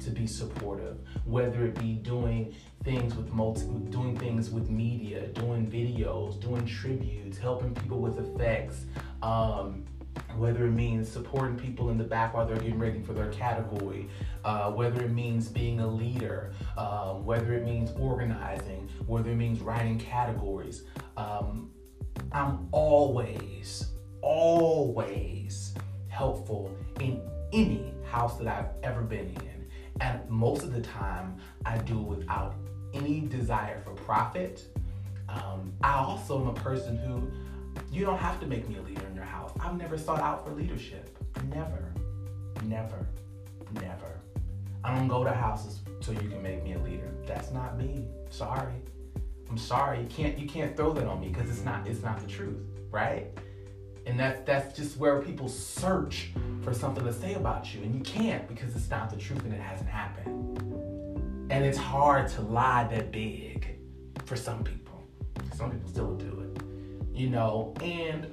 [0.03, 5.65] to be supportive, whether it be doing things with multi, doing things with media, doing
[5.65, 8.85] videos, doing tributes, helping people with effects,
[9.21, 9.85] um,
[10.35, 14.09] whether it means supporting people in the back while they're getting ready for their category,
[14.43, 19.61] uh, whether it means being a leader, um, whether it means organizing, whether it means
[19.61, 20.83] writing categories.
[21.17, 21.71] Um,
[22.31, 23.91] I'm always,
[24.21, 25.73] always
[26.09, 27.21] helpful in
[27.53, 29.69] any house that I've ever been in.
[30.01, 32.55] And most of the time, I do it without
[32.93, 34.63] any desire for profit.
[35.29, 37.31] Um, I also am a person who
[37.91, 39.51] you don't have to make me a leader in your house.
[39.59, 41.17] I've never sought out for leadership.
[41.49, 41.93] Never.
[42.63, 43.05] Never.
[43.73, 44.19] Never.
[44.83, 47.09] I don't go to houses so you can make me a leader.
[47.25, 48.07] That's not me.
[48.29, 48.73] Sorry.
[49.49, 50.01] I'm sorry.
[50.01, 52.59] You can't you can't throw that on me because it's not it's not the truth,
[52.91, 53.27] right?
[54.05, 58.01] And that's that's just where people search for something to say about you, and you
[58.01, 60.92] can't because it's not the truth and it hasn't happened.
[61.53, 63.77] And it's hard to lie that big
[64.25, 65.03] for some people.
[65.55, 66.63] Some people still do it
[67.13, 68.27] you know, and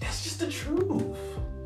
[0.00, 1.18] that's just the truth.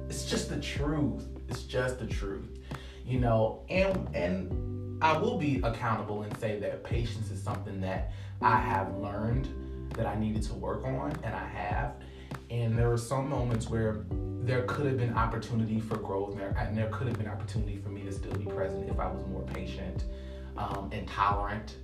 [0.08, 1.26] It's just the truth.
[1.48, 2.58] It's just the truth,
[3.04, 8.12] you know, and and I will be accountable and say that patience is something that
[8.40, 9.48] I have learned
[9.94, 11.94] that I needed to work on, and I have.
[12.50, 14.04] And there were some moments where
[14.42, 17.76] there could have been opportunity for growth, and there, and there could have been opportunity
[17.76, 20.04] for me to still be present if I was more patient
[20.58, 21.76] um, and tolerant.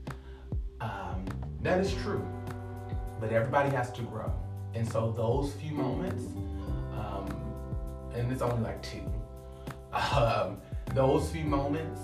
[0.81, 1.25] Um,
[1.63, 2.27] that is true
[3.25, 4.31] but everybody has to grow.
[4.75, 6.25] And so those few moments,
[6.93, 7.27] um,
[8.15, 9.11] and it's only like two,
[9.93, 10.61] um,
[10.95, 12.01] those few moments,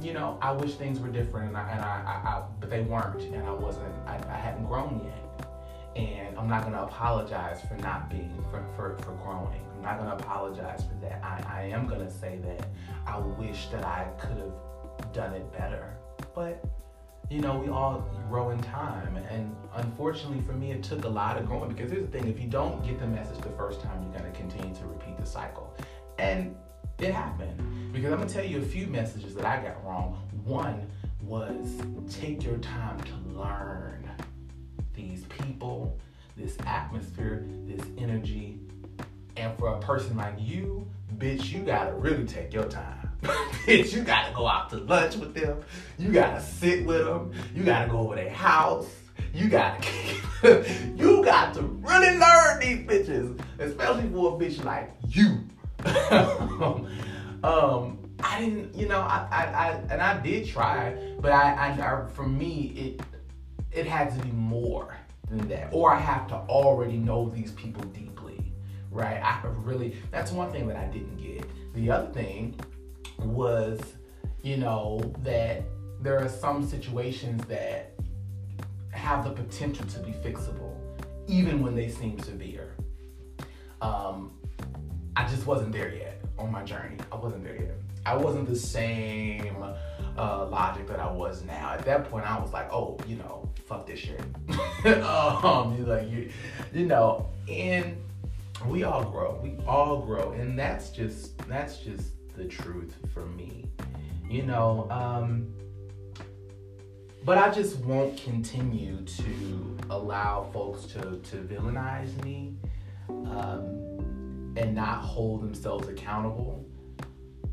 [0.00, 2.80] you know, I wish things were different, and I, and I, I, I but they
[2.80, 5.48] weren't, and I wasn't, I, I hadn't grown yet,
[5.96, 9.60] and I'm not gonna apologize for not being, for, for, for growing.
[9.76, 11.22] I'm not gonna apologize for that.
[11.22, 12.66] I, I am gonna say that
[13.06, 15.95] I wish that I could have done it better,
[16.36, 16.62] but
[17.30, 19.16] you know, we all grow in time.
[19.16, 22.38] And unfortunately for me, it took a lot of growing because here's the thing if
[22.38, 25.26] you don't get the message the first time, you're going to continue to repeat the
[25.26, 25.74] cycle.
[26.18, 26.54] And
[27.00, 30.22] it happened because I'm going to tell you a few messages that I got wrong.
[30.44, 30.88] One
[31.20, 34.08] was take your time to learn
[34.94, 35.98] these people,
[36.36, 38.60] this atmosphere, this energy.
[39.36, 43.92] And for a person like you, bitch, you got to really take your time bitch,
[43.92, 45.62] you gotta go out to lunch with them.
[45.98, 47.32] You gotta sit with them.
[47.54, 48.88] You gotta go over their house.
[49.32, 49.86] You gotta,
[50.96, 55.40] you got to really learn these bitches, especially for a bitch like you.
[57.44, 61.68] um, I didn't, you know, I, I, I, and I did try, but I, I,
[61.70, 63.02] I, for me, it,
[63.72, 64.96] it had to be more
[65.28, 68.52] than that, or I have to already know these people deeply,
[68.90, 69.20] right?
[69.22, 71.44] I really, that's one thing that I didn't get.
[71.74, 72.58] The other thing
[73.18, 73.80] was,
[74.42, 75.62] you know, that
[76.00, 77.92] there are some situations that
[78.90, 80.74] have the potential to be fixable,
[81.26, 82.74] even when they seem severe.
[83.80, 84.32] Um,
[85.16, 86.96] I just wasn't there yet on my journey.
[87.10, 87.74] I wasn't there yet.
[88.04, 89.56] I wasn't the same
[90.16, 91.72] uh, logic that I was now.
[91.72, 94.20] At that point, I was like, oh, you know, fuck this shit.
[95.02, 96.30] um, like you,
[96.72, 97.96] you know, and
[98.66, 99.40] we all grow.
[99.42, 103.64] We all grow, and that's just that's just the truth for me.
[104.28, 105.54] You know, um,
[107.24, 112.54] but I just won't continue to allow folks to, to villainize me
[113.08, 116.64] um, and not hold themselves accountable.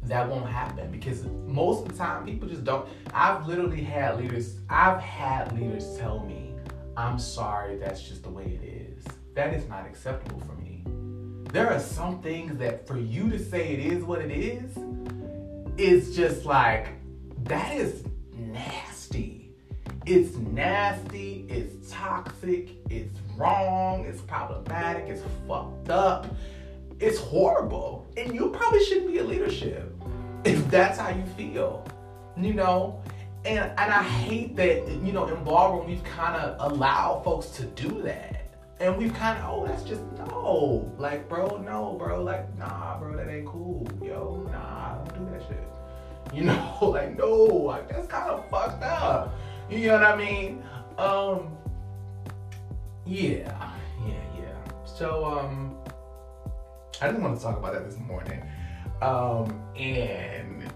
[0.04, 2.88] That won't happen because most of the time people just don't.
[3.14, 6.54] I've literally had leaders, I've had leaders tell me,
[6.98, 9.06] I'm sorry, that's just the way it is.
[9.34, 10.73] That is not acceptable for me.
[11.54, 14.76] There are some things that for you to say it is what it is,
[15.78, 16.88] is just like,
[17.44, 18.04] that is
[18.36, 19.52] nasty.
[20.08, 26.26] It's nasty, it's toxic, it's wrong, it's problematic, it's fucked up,
[27.00, 28.08] it's horrible.
[28.18, 29.94] And you probably shouldn't be in leadership
[30.44, 31.86] if that's how you feel.
[32.36, 33.00] You know?
[33.46, 37.66] And and I hate that, you know, in ballroom we've kind of allowed folks to
[37.66, 38.33] do that.
[38.84, 40.92] And we've kind of, oh, that's just no.
[40.98, 42.22] Like, bro, no, bro.
[42.22, 43.88] Like, nah, bro, that ain't cool.
[44.04, 45.64] Yo, nah, don't do that shit.
[46.34, 49.34] You know, like, no, like that's kind of fucked up.
[49.70, 50.64] You know what I mean?
[50.98, 51.56] Um,
[53.06, 53.72] yeah,
[54.06, 54.84] yeah, yeah.
[54.84, 55.78] So, um,
[57.02, 58.44] I didn't want to talk about that this morning.
[59.02, 60.70] Um, and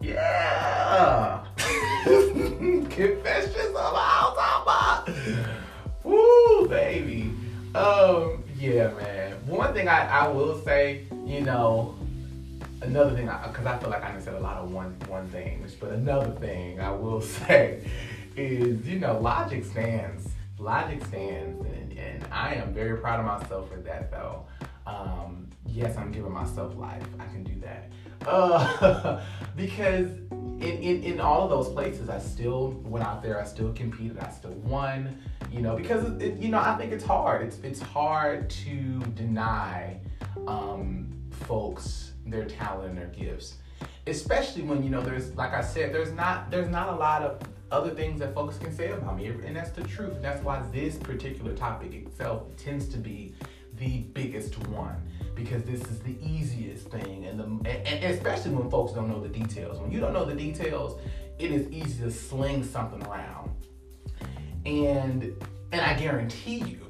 [0.00, 1.44] yeah,
[2.04, 5.12] confessions of a house hopper.
[6.04, 7.34] Woo, baby.
[7.74, 9.46] Um, yeah, man.
[9.46, 11.94] One thing I, I will say, you know,
[12.80, 15.74] another thing, because I, I, feel like I said a lot of one one things,
[15.74, 17.86] but another thing I will say
[18.36, 20.28] is, you know, logic stands.
[20.58, 24.44] Logic stands, and, and I am very proud of myself for that, though.
[24.88, 27.02] Um, yes, I'm giving myself life.
[27.18, 27.92] I can do that.
[28.26, 29.22] Uh,
[29.56, 33.40] because in, in, in all of those places, I still went out there.
[33.40, 34.18] I still competed.
[34.18, 35.20] I still won.
[35.52, 37.46] You know, because it, you know, I think it's hard.
[37.46, 40.00] It's it's hard to deny
[40.46, 43.56] um, folks their talent and their gifts,
[44.06, 47.40] especially when you know there's like I said, there's not there's not a lot of
[47.70, 50.20] other things that folks can say about me, and that's the truth.
[50.20, 53.34] That's why this particular topic itself tends to be
[53.78, 54.96] the biggest one
[55.34, 59.28] because this is the easiest thing and, the, and especially when folks don't know the
[59.28, 59.78] details.
[59.78, 61.00] When you don't know the details
[61.38, 63.50] it is easy to sling something around.
[64.66, 65.34] And
[65.72, 66.80] and i guarantee you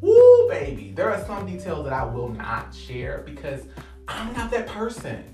[0.00, 3.62] woo baby there are some details that i will not share because
[4.08, 5.24] i'm not that person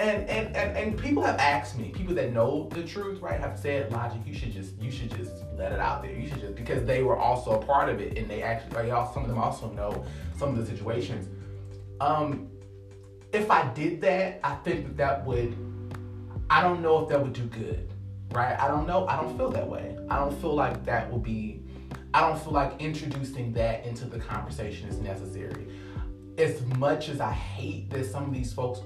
[0.00, 3.58] and, and and and people have asked me, people that know the truth, right, have
[3.58, 6.12] said, Logic, you should just you should just let it out there.
[6.12, 8.90] You should just because they were also a part of it, and they actually, they
[8.92, 10.04] all, some of them also know
[10.36, 11.28] some of the situations.
[12.00, 12.48] Um,
[13.32, 15.56] if I did that, I think that that would,
[16.48, 17.90] I don't know if that would do good,
[18.30, 18.58] right?
[18.58, 19.06] I don't know.
[19.08, 19.98] I don't feel that way.
[20.08, 21.62] I don't feel like that will be.
[22.14, 25.66] I don't feel like introducing that into the conversation is necessary.
[26.38, 28.80] As much as I hate that some of these folks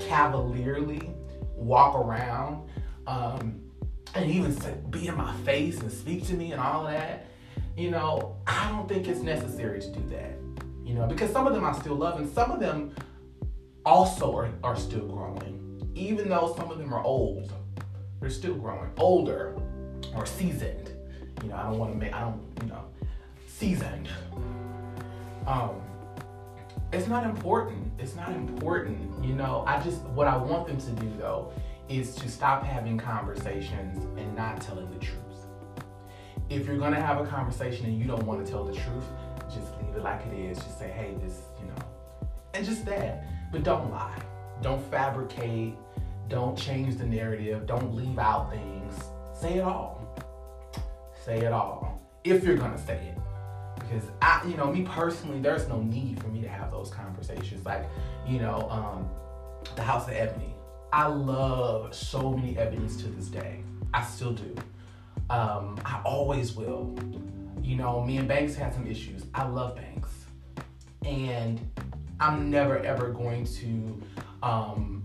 [0.00, 1.10] cavalierly
[1.56, 2.68] walk around
[3.06, 3.60] um,
[4.14, 4.54] and even
[4.90, 7.26] be in my face and speak to me and all of that,
[7.76, 10.38] you know, I don't think it's necessary to do that.
[10.84, 12.94] You know, because some of them I still love and some of them
[13.84, 15.60] also are, are still growing.
[15.94, 17.52] Even though some of them are old,
[18.20, 18.90] they're still growing.
[18.96, 19.56] Older
[20.14, 20.90] or seasoned.
[21.42, 22.84] You know, I don't want to make, I don't, you know,
[23.46, 24.08] seasoned.
[25.46, 25.82] Um,
[26.92, 27.90] it's not important.
[27.98, 29.24] It's not important.
[29.24, 31.52] You know, I just, what I want them to do though
[31.88, 35.20] is to stop having conversations and not telling the truth.
[36.50, 39.04] If you're gonna have a conversation and you don't wanna tell the truth,
[39.48, 40.58] just leave it like it is.
[40.58, 43.24] Just say, hey, this, you know, and just that.
[43.50, 44.18] But don't lie.
[44.62, 45.74] Don't fabricate.
[46.28, 47.66] Don't change the narrative.
[47.66, 48.94] Don't leave out things.
[49.38, 50.00] Say it all.
[51.24, 52.00] Say it all.
[52.24, 53.23] If you're gonna say it
[53.88, 57.64] because I, you know, me personally, there's no need for me to have those conversations.
[57.64, 57.88] Like,
[58.26, 59.08] you know, um,
[59.76, 60.54] the House of Ebony.
[60.92, 63.62] I love so many Ebonies to this day.
[63.92, 64.54] I still do.
[65.30, 66.94] Um, I always will.
[67.62, 69.24] You know, me and Banks had some issues.
[69.34, 70.10] I love Banks,
[71.04, 71.60] and
[72.20, 74.02] I'm never ever going to
[74.42, 75.03] um,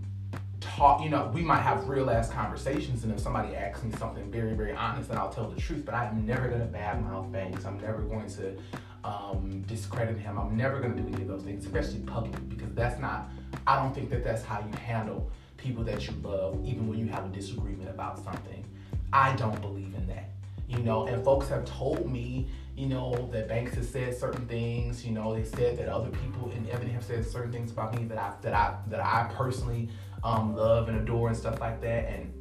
[0.60, 4.30] talk, you know, we might have real ass conversations, and if somebody asks me something
[4.30, 5.84] very, very honest, then I'll tell the truth.
[5.84, 7.64] But I'm never gonna badmouth Banks.
[7.64, 8.56] I'm never going to
[9.04, 10.38] um, discredit him.
[10.38, 13.30] I'm never gonna do any of those things, especially publicly, because that's not.
[13.66, 17.06] I don't think that that's how you handle people that you love, even when you
[17.06, 18.64] have a disagreement about something.
[19.12, 20.30] I don't believe in that.
[20.68, 25.04] You know, and folks have told me, you know, that Banks has said certain things.
[25.04, 28.04] You know, they said that other people in Ebony have said certain things about me
[28.04, 29.88] that I that I that I personally
[30.24, 32.08] um, love and adore and stuff like that.
[32.08, 32.32] And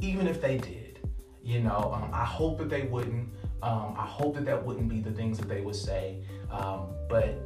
[0.00, 0.86] even if they did,
[1.42, 3.28] you know, um, I hope that they wouldn't.
[3.62, 6.22] Um, I hope that that wouldn't be the things that they would say.
[6.50, 7.40] Um, but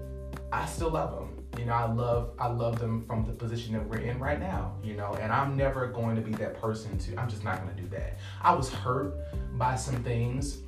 [0.52, 1.44] I still love them.
[1.58, 4.74] You know, I love I love them from the position that we're in right now.
[4.82, 7.20] You know, and I'm never going to be that person to.
[7.20, 8.18] I'm just not going to do that.
[8.42, 9.14] I was hurt
[9.58, 10.58] by some things.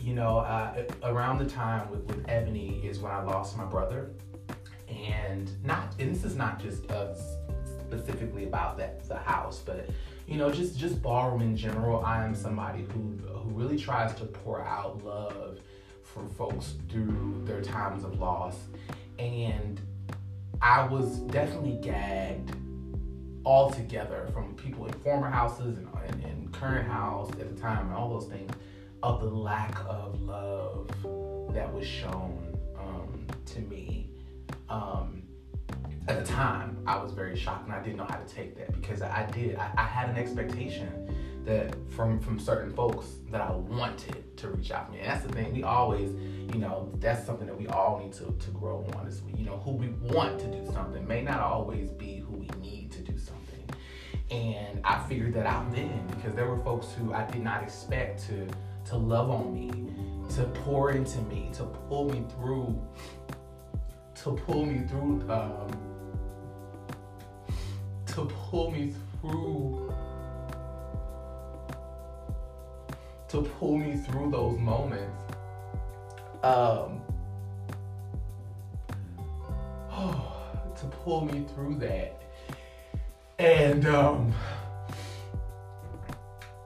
[0.00, 4.12] You know, uh, around the time with, with Ebony is when I lost my brother,
[4.88, 5.94] and not.
[5.98, 7.36] And this is not just us
[7.86, 9.88] specifically about that the house, but
[10.26, 12.04] you know, just just ballroom in general.
[12.04, 15.60] I am somebody who who really tries to pour out love
[16.02, 18.56] for folks through their times of loss,
[19.18, 19.80] and
[20.60, 22.56] I was definitely gagged
[23.44, 27.94] altogether from people in former houses and, and, and current house at the time and
[27.94, 28.50] all those things
[29.02, 30.88] of the lack of love
[31.54, 34.10] that was shown um, to me.
[34.68, 35.22] Um,
[36.08, 38.72] at the time, I was very shocked and I didn't know how to take that
[38.72, 39.56] because I did.
[39.56, 40.88] I, I had an expectation
[41.44, 45.00] that from from certain folks that I wanted to reach out to me.
[45.00, 45.52] And that's the thing.
[45.52, 46.10] We always,
[46.52, 49.56] you know, that's something that we all need to, to grow on is, you know,
[49.58, 53.16] who we want to do something may not always be who we need to do
[53.18, 53.64] something.
[54.30, 58.26] And I figured that out then because there were folks who I did not expect
[58.28, 58.46] to
[58.86, 59.70] to love on me,
[60.36, 62.80] to pour into me, to pull me through,
[64.22, 65.70] to pull me through, um,
[68.06, 69.92] to pull me through
[73.28, 75.32] to pull me through those moments.
[76.42, 77.00] Um,
[79.90, 80.32] oh,
[80.76, 82.22] to pull me through that.
[83.38, 84.32] And um,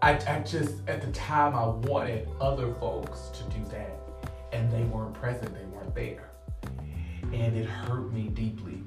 [0.03, 3.99] I, I just, at the time, I wanted other folks to do that.
[4.53, 6.30] And they weren't present, they weren't there.
[7.33, 8.83] And it hurt me deeply.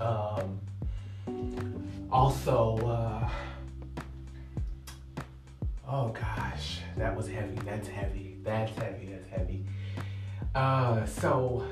[0.00, 0.60] Um,
[2.10, 3.28] also, uh,
[5.96, 7.56] Oh gosh, that was heavy.
[7.64, 8.38] That's heavy.
[8.42, 9.06] That's heavy.
[9.12, 9.64] That's heavy.
[10.54, 11.64] Uh, so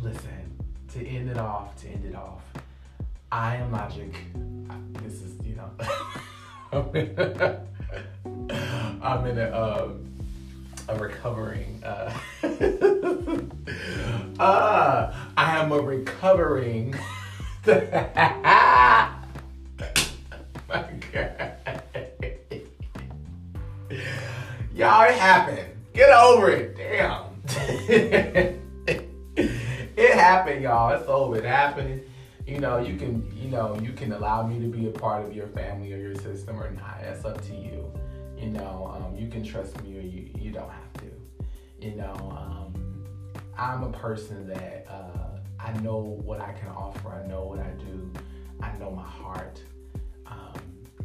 [0.00, 0.58] listen,
[0.92, 2.42] to end it off, to end it off,
[3.30, 4.14] I am logic.
[5.02, 5.70] This is, you know,
[9.02, 10.06] I'm in a, um,
[10.92, 12.12] a recovering, uh,
[14.38, 16.94] uh, I am a recovering,
[17.66, 17.74] my
[21.12, 21.82] God.
[24.74, 25.68] Y'all, it happened.
[25.92, 26.76] Get over it.
[26.76, 27.26] Damn.
[29.96, 30.98] it happened, y'all.
[30.98, 31.36] It's over.
[31.36, 32.00] It happened.
[32.46, 35.36] You know, you can, you know, you can allow me to be a part of
[35.36, 37.00] your family or your system or not.
[37.02, 37.92] That's up to you.
[38.42, 41.06] You know, um, you can trust me or you, you don't have to.
[41.80, 43.04] You know, um,
[43.56, 47.22] I'm a person that uh, I know what I can offer.
[47.24, 48.12] I know what I do.
[48.60, 49.62] I know my heart,
[50.26, 50.60] um,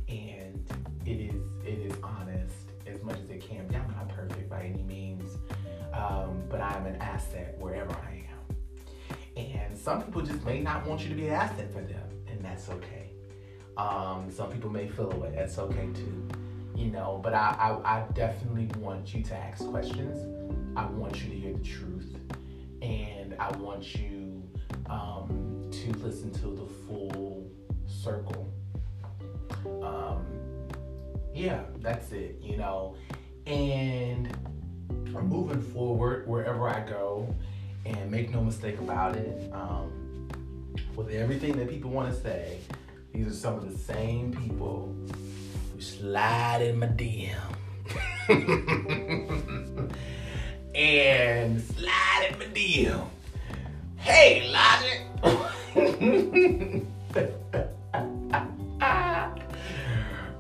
[0.10, 0.68] and
[1.06, 2.56] it is it is honest
[2.88, 3.76] as much as it can be.
[3.76, 5.38] I'm not perfect by any means,
[5.94, 8.56] um, but I'm an asset wherever I am.
[9.36, 12.44] And some people just may not want you to be an asset for them, and
[12.44, 13.12] that's okay.
[13.78, 15.34] Um, some people may feel away.
[15.36, 16.28] That's okay too.
[16.78, 20.20] You know, but I, I, I definitely want you to ask questions.
[20.78, 22.16] I want you to hear the truth,
[22.84, 24.44] and I want you
[24.88, 27.50] um, to listen to the full
[27.88, 28.54] circle.
[29.82, 30.24] Um,
[31.34, 32.96] yeah, that's it, you know.
[33.48, 34.32] And
[35.16, 37.34] I'm moving forward wherever I go,
[37.88, 39.52] and make no mistake about it.
[39.52, 40.30] Um,
[40.96, 42.60] with everything that people want to say,
[43.14, 44.96] these are some of the same people
[45.78, 47.38] who slide in my DM.
[50.76, 53.08] and slide in my DM.
[53.98, 55.04] Hey, Logic.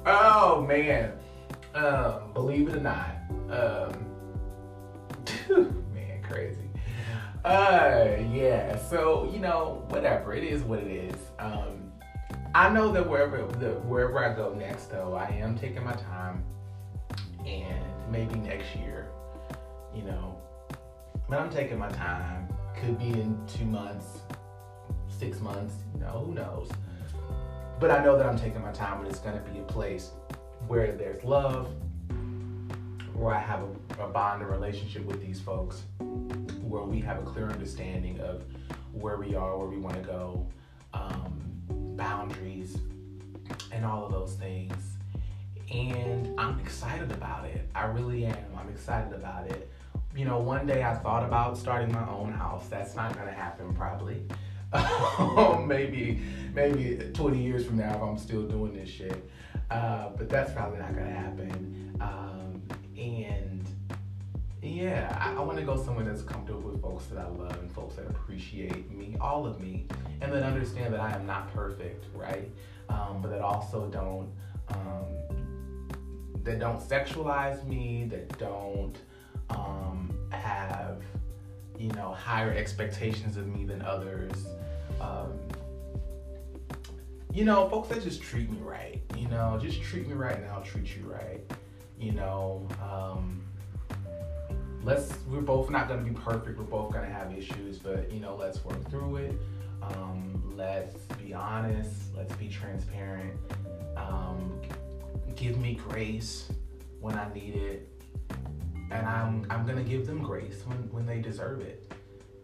[0.09, 1.11] Oh man,
[1.75, 3.09] um, believe it or not,
[3.49, 3.91] um,
[5.93, 6.69] man, crazy.
[7.43, 8.77] Uh, yeah.
[8.88, 11.15] So you know, whatever it is, what it is.
[11.39, 11.76] Um,
[12.54, 16.43] I know that wherever wherever I go next, though, I am taking my time,
[17.45, 19.08] and maybe next year,
[19.93, 20.39] you know,
[21.30, 22.48] but I'm taking my time.
[22.80, 24.22] Could be in two months,
[25.08, 25.76] six months.
[25.93, 26.70] You know, who knows?
[27.80, 30.12] But I know that I'm taking my time and it's going to be a place
[30.68, 31.70] where there's love,
[33.14, 35.84] where I have a, a bond, a relationship with these folks,
[36.62, 38.43] where we have a clear understanding of
[38.93, 40.48] where we are, where we want to go,
[40.93, 41.48] um,
[41.98, 42.78] boundaries,
[43.72, 44.76] and all of those things.
[45.72, 47.68] And I'm excited about it.
[47.76, 48.38] I really am.
[48.58, 49.70] I'm excited about it.
[50.16, 52.68] You know, one day I thought about starting my own house.
[52.70, 54.24] That's not going to happen, probably.
[55.66, 56.22] maybe
[56.54, 59.30] maybe 20 years from now if I'm still doing this shit.
[59.70, 61.95] Uh, but that's probably not gonna happen.
[62.00, 62.62] Um,
[62.98, 63.57] and
[64.62, 67.72] yeah, I, I want to go somewhere that's comfortable with folks that I love and
[67.72, 69.86] folks that appreciate me, all of me,
[70.22, 72.49] and then understand that I am not perfect, right?
[72.89, 74.30] Um, but that also don't
[74.70, 75.05] um,
[76.43, 78.95] that don't sexualize me, that don't
[79.49, 81.01] um, have
[81.78, 84.47] you know higher expectations of me than others
[84.99, 85.34] um,
[87.34, 89.01] you know, folks that just treat me right.
[89.16, 91.41] You know, just treat me right and I'll treat you right.
[91.99, 93.41] You know, um,
[94.88, 96.57] let's, we're both not going to be perfect.
[96.57, 99.39] We're both going to have issues, but, you know, let's work through it.
[99.81, 102.15] Um, let's be honest.
[102.15, 103.39] Let's be transparent.
[103.95, 104.59] Um,
[105.35, 106.49] give me grace
[106.99, 107.89] when I need it,
[108.91, 111.91] and I'm I'm gonna give them grace when when they deserve it.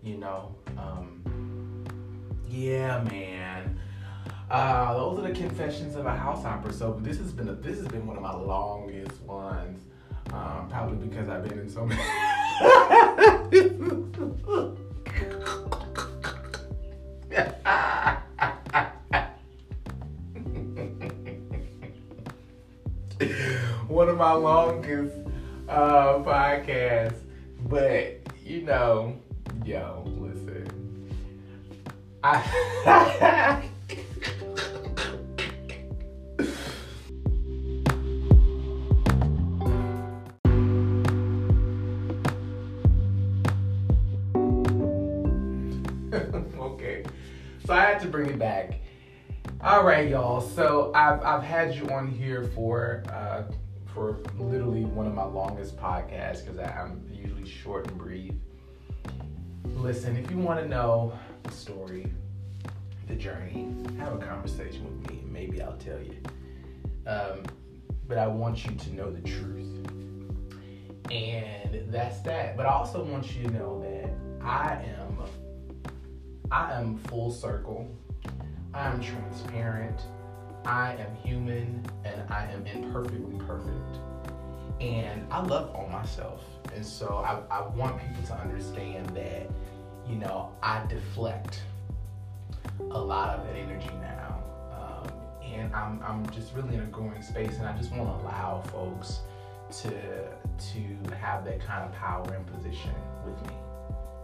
[0.04, 0.56] You know.
[0.78, 1.84] Um,
[2.48, 3.80] yeah, man.
[4.52, 6.72] Uh, those are the confessions of a house hopper.
[6.72, 9.86] So this has been a, this has been one of my longest ones.
[10.32, 12.02] Um, probably because I've been in so many.
[23.88, 25.14] one of my longest
[25.68, 27.20] uh, podcasts,
[27.66, 29.20] but you know,
[29.66, 31.14] yo, listen,
[32.24, 33.70] I.
[48.14, 48.76] bring it back.
[49.60, 50.40] All right, y'all.
[50.40, 53.42] So I've I've had you on here for uh,
[53.92, 58.34] for literally one of my longest podcasts because I'm usually short and brief.
[59.66, 62.06] Listen, if you want to know the story,
[63.08, 66.18] the journey, have a conversation with me, maybe I'll tell you.
[67.08, 67.42] Um,
[68.08, 69.88] but I want you to know the truth,
[71.10, 72.58] and that's that.
[72.58, 75.18] But I also want you to know that I am
[76.54, 77.90] I am full circle.
[78.76, 80.02] I am transparent.
[80.66, 83.98] I am human and I am imperfectly perfect.
[84.80, 86.44] And I love on myself.
[86.76, 89.50] And so I, I want people to understand that,
[90.08, 91.64] you know, I deflect
[92.80, 94.44] a lot of that energy now.
[94.78, 95.12] Um,
[95.44, 98.62] and I'm, I'm just really in a growing space and I just want to allow
[98.68, 99.22] folks
[99.82, 102.94] to to have that kind of power and position
[103.26, 103.56] with me.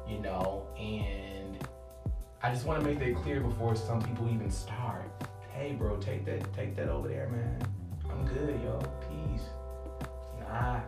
[0.08, 1.29] You know, and
[2.42, 5.12] I just want to make that clear before some people even start.
[5.52, 7.62] Hey, bro, take that, take that over there, man.
[8.10, 8.80] I'm good, yo.
[9.10, 9.42] Peace.
[10.40, 10.80] Nah,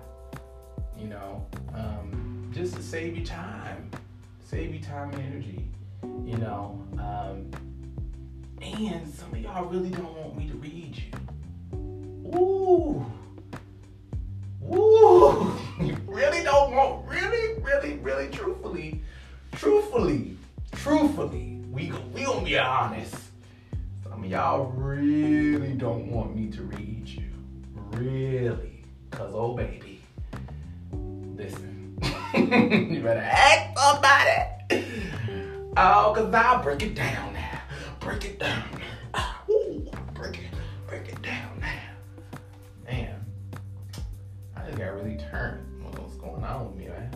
[0.97, 3.91] you know, um, just to save you time,
[4.39, 5.67] save you time and energy.
[6.25, 7.51] You know, um,
[8.61, 12.31] and some of y'all really don't want me to read you.
[12.33, 13.05] Ooh.
[14.73, 19.03] Ooh, you really don't want, really, really, really, truthfully,
[19.51, 20.37] truthfully,
[20.81, 23.15] truthfully, we we gonna be honest.
[24.03, 27.29] Some of y'all really don't want me to read you,
[27.91, 30.01] really, cause oh baby,
[31.35, 31.97] listen,
[32.33, 33.29] you better
[33.75, 34.85] about it.
[35.77, 37.61] Oh, cause I'll break it down now,
[37.99, 38.63] break it down
[39.49, 40.43] Ooh, break it,
[40.87, 42.41] break it down now,
[42.85, 43.25] man.
[44.55, 45.67] I just got really turned.
[45.95, 47.13] What's going on with me, man?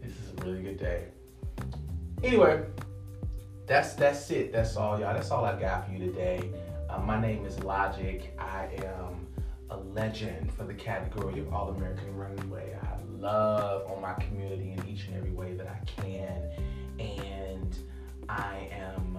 [0.00, 1.08] This is a really good day.
[2.22, 2.64] Anyway,
[3.66, 4.52] that's that's it.
[4.52, 5.14] That's all, y'all.
[5.14, 6.50] That's all I got for you today.
[6.88, 8.32] Uh, my name is Logic.
[8.38, 9.26] I am
[9.70, 12.76] a legend for the category of All American Runway.
[12.80, 16.42] I love on my community in each and every way that I can,
[16.98, 17.76] and
[18.28, 19.18] I am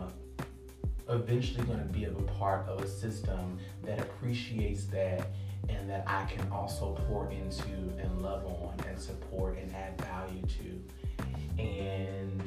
[1.09, 5.29] eventually going to be a part of a system that appreciates that
[5.69, 7.71] and that I can also pour into
[8.01, 11.61] and love on and support and add value to.
[11.61, 12.43] And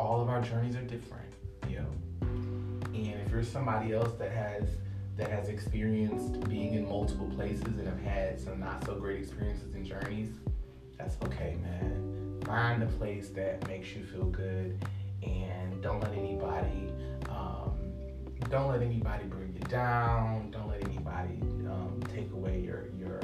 [0.00, 1.32] all of our journeys are different,
[1.68, 2.26] you know.
[2.94, 4.64] And if you're somebody else that has
[5.16, 9.74] that has experienced being in multiple places and have had some not so great experiences
[9.74, 10.30] and journeys,
[10.96, 12.40] that's okay, man.
[12.46, 14.82] Find a place that makes you feel good
[15.22, 16.90] and don't let anybody
[17.28, 17.76] um,
[18.48, 20.50] don't let anybody bring you down.
[20.50, 21.38] Don't let anybody
[21.68, 23.20] um, take away your your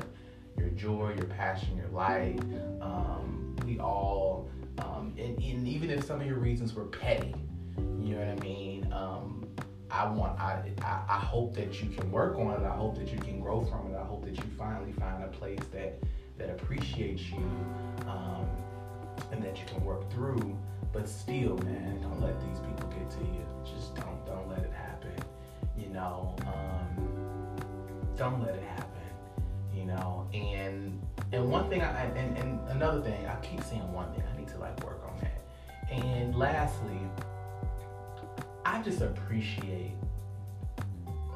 [0.59, 2.39] your joy, your passion, your light.
[2.83, 4.49] Um, we all,
[4.79, 7.35] um, and, and, even if some of your reasons were petty,
[8.01, 8.93] you know what I mean.
[8.93, 9.47] Um,
[9.91, 12.67] I want, I, I, I hope that you can work on it.
[12.67, 13.97] I hope that you can grow from it.
[13.97, 15.99] I hope that you finally find a place that
[16.39, 17.51] that appreciates you,
[18.07, 18.47] um,
[19.33, 20.59] and that you can work through.
[20.93, 23.47] But still, man, don't let these people get to you.
[23.65, 25.13] Just don't, don't let it happen.
[25.79, 27.57] You know, um,
[28.17, 28.91] don't let it happen.
[29.75, 31.01] You know, and
[31.33, 34.25] and one thing, I and, and another thing, I keep saying one thing.
[34.57, 35.43] To like work on that.
[35.91, 36.99] And lastly,
[38.65, 39.93] I just appreciate,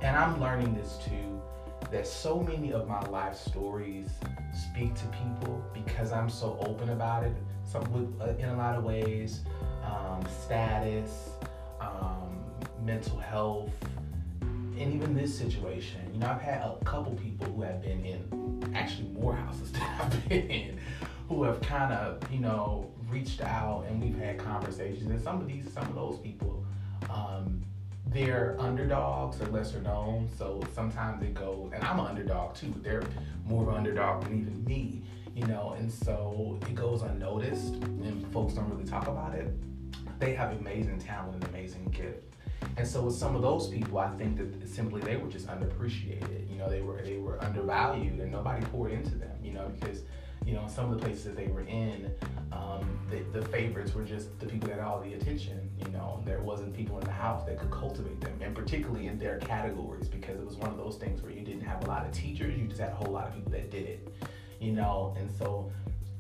[0.03, 1.41] and I'm learning this too,
[1.91, 4.09] that so many of my life stories
[4.53, 7.33] speak to people because I'm so open about it.
[7.65, 9.41] Some with, uh, in a lot of ways,
[9.85, 11.31] um, status,
[11.81, 12.45] um,
[12.85, 13.71] mental health,
[14.41, 16.01] and even this situation.
[16.13, 19.83] You know, I've had a couple people who have been in actually more houses than
[19.83, 20.79] I've been in,
[21.29, 25.47] who have kind of, you know, reached out and we've had conversations, and some of
[25.47, 26.65] these, some of those people,
[27.09, 27.63] um,
[28.07, 30.29] they're underdogs or lesser known.
[30.37, 32.69] So sometimes it goes, and I'm an underdog too.
[32.69, 33.05] But they're
[33.45, 35.03] more of an underdog than even me,
[35.35, 35.75] you know.
[35.79, 39.53] And so it goes unnoticed, and folks don't really talk about it.
[40.19, 42.35] They have amazing talent and amazing gift.
[42.77, 46.51] And so with some of those people, I think that simply they were just underappreciated.
[46.51, 49.37] You know, they were they were undervalued, and nobody poured into them.
[49.43, 50.03] You know, because
[50.51, 52.11] you know some of the places that they were in,
[52.51, 55.71] um, the, the favorites were just the people that had all the attention.
[55.79, 59.17] You know, there wasn't people in the house that could cultivate them, and particularly in
[59.17, 62.05] their categories, because it was one of those things where you didn't have a lot
[62.05, 64.13] of teachers, you just had a whole lot of people that did it.
[64.59, 65.71] You know, and so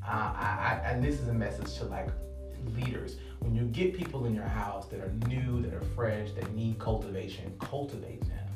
[0.07, 2.09] uh, I, I and this is a message to like
[2.77, 3.17] leaders.
[3.41, 6.79] When you get people in your house that are new, that are fresh, that need
[6.79, 8.47] cultivation, cultivate them.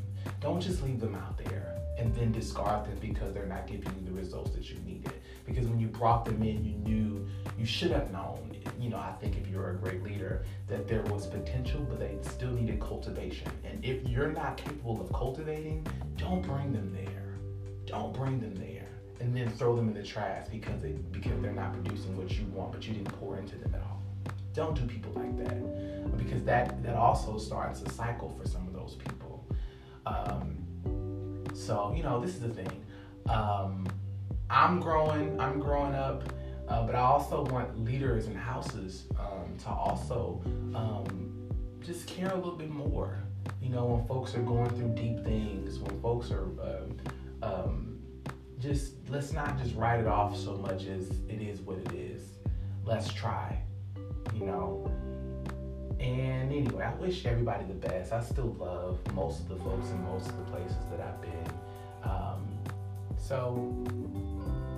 [0.41, 4.05] Don't just leave them out there and then discard them because they're not giving you
[4.05, 5.13] the results that you needed.
[5.47, 7.27] Because when you brought them in, you knew
[7.59, 8.57] you should have known.
[8.81, 12.17] You know, I think if you're a great leader, that there was potential, but they
[12.23, 13.51] still needed cultivation.
[13.65, 15.87] And if you're not capable of cultivating,
[16.17, 17.37] don't bring them there.
[17.87, 18.89] Don't bring them there
[19.21, 22.45] and then throw them in the trash because they because they're not producing what you
[22.47, 24.03] want, but you didn't pour into them at all.
[24.53, 28.73] Don't do people like that because that that also starts a cycle for some of
[28.73, 29.47] those people.
[30.07, 30.64] Um,
[31.65, 32.85] so you know, this is the thing.
[33.29, 33.87] Um,
[34.51, 35.41] I'm growing.
[35.41, 36.25] I'm growing up,
[36.69, 40.43] uh, but I also want leaders and houses um, to also
[40.75, 41.49] um,
[41.81, 43.19] just care a little bit more.
[43.63, 47.99] You know, when folks are going through deep things, when folks are uh, um,
[48.59, 52.23] just let's not just write it off so much as it is what it is.
[52.85, 53.65] Let's try
[54.39, 54.91] you know.
[56.01, 58.13] And anyway, I wish everybody the best.
[58.13, 61.53] I still love most of the folks in most of the places that I've been.
[62.03, 62.47] Um,
[63.17, 63.75] so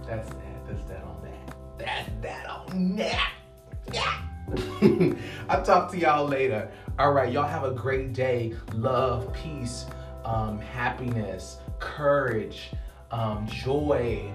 [0.06, 0.66] that's that.
[0.66, 1.56] That's that on that.
[1.78, 3.32] That's that on that.
[3.92, 4.14] Yeah.
[5.48, 6.70] I'll talk to y'all later.
[6.98, 8.54] All right, y'all have a great day.
[8.72, 9.86] Love, peace,
[10.24, 12.70] um, happiness, courage,
[13.10, 14.32] um, joy.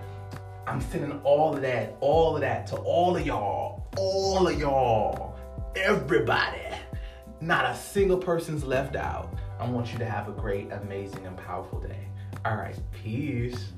[0.68, 5.31] I'm sending all of that, all of that to all of y'all all of y'all,
[5.76, 6.62] everybody.
[7.40, 9.34] Not a single person's left out.
[9.60, 12.08] I want you to have a great, amazing, and powerful day.
[12.46, 13.72] All right, peace.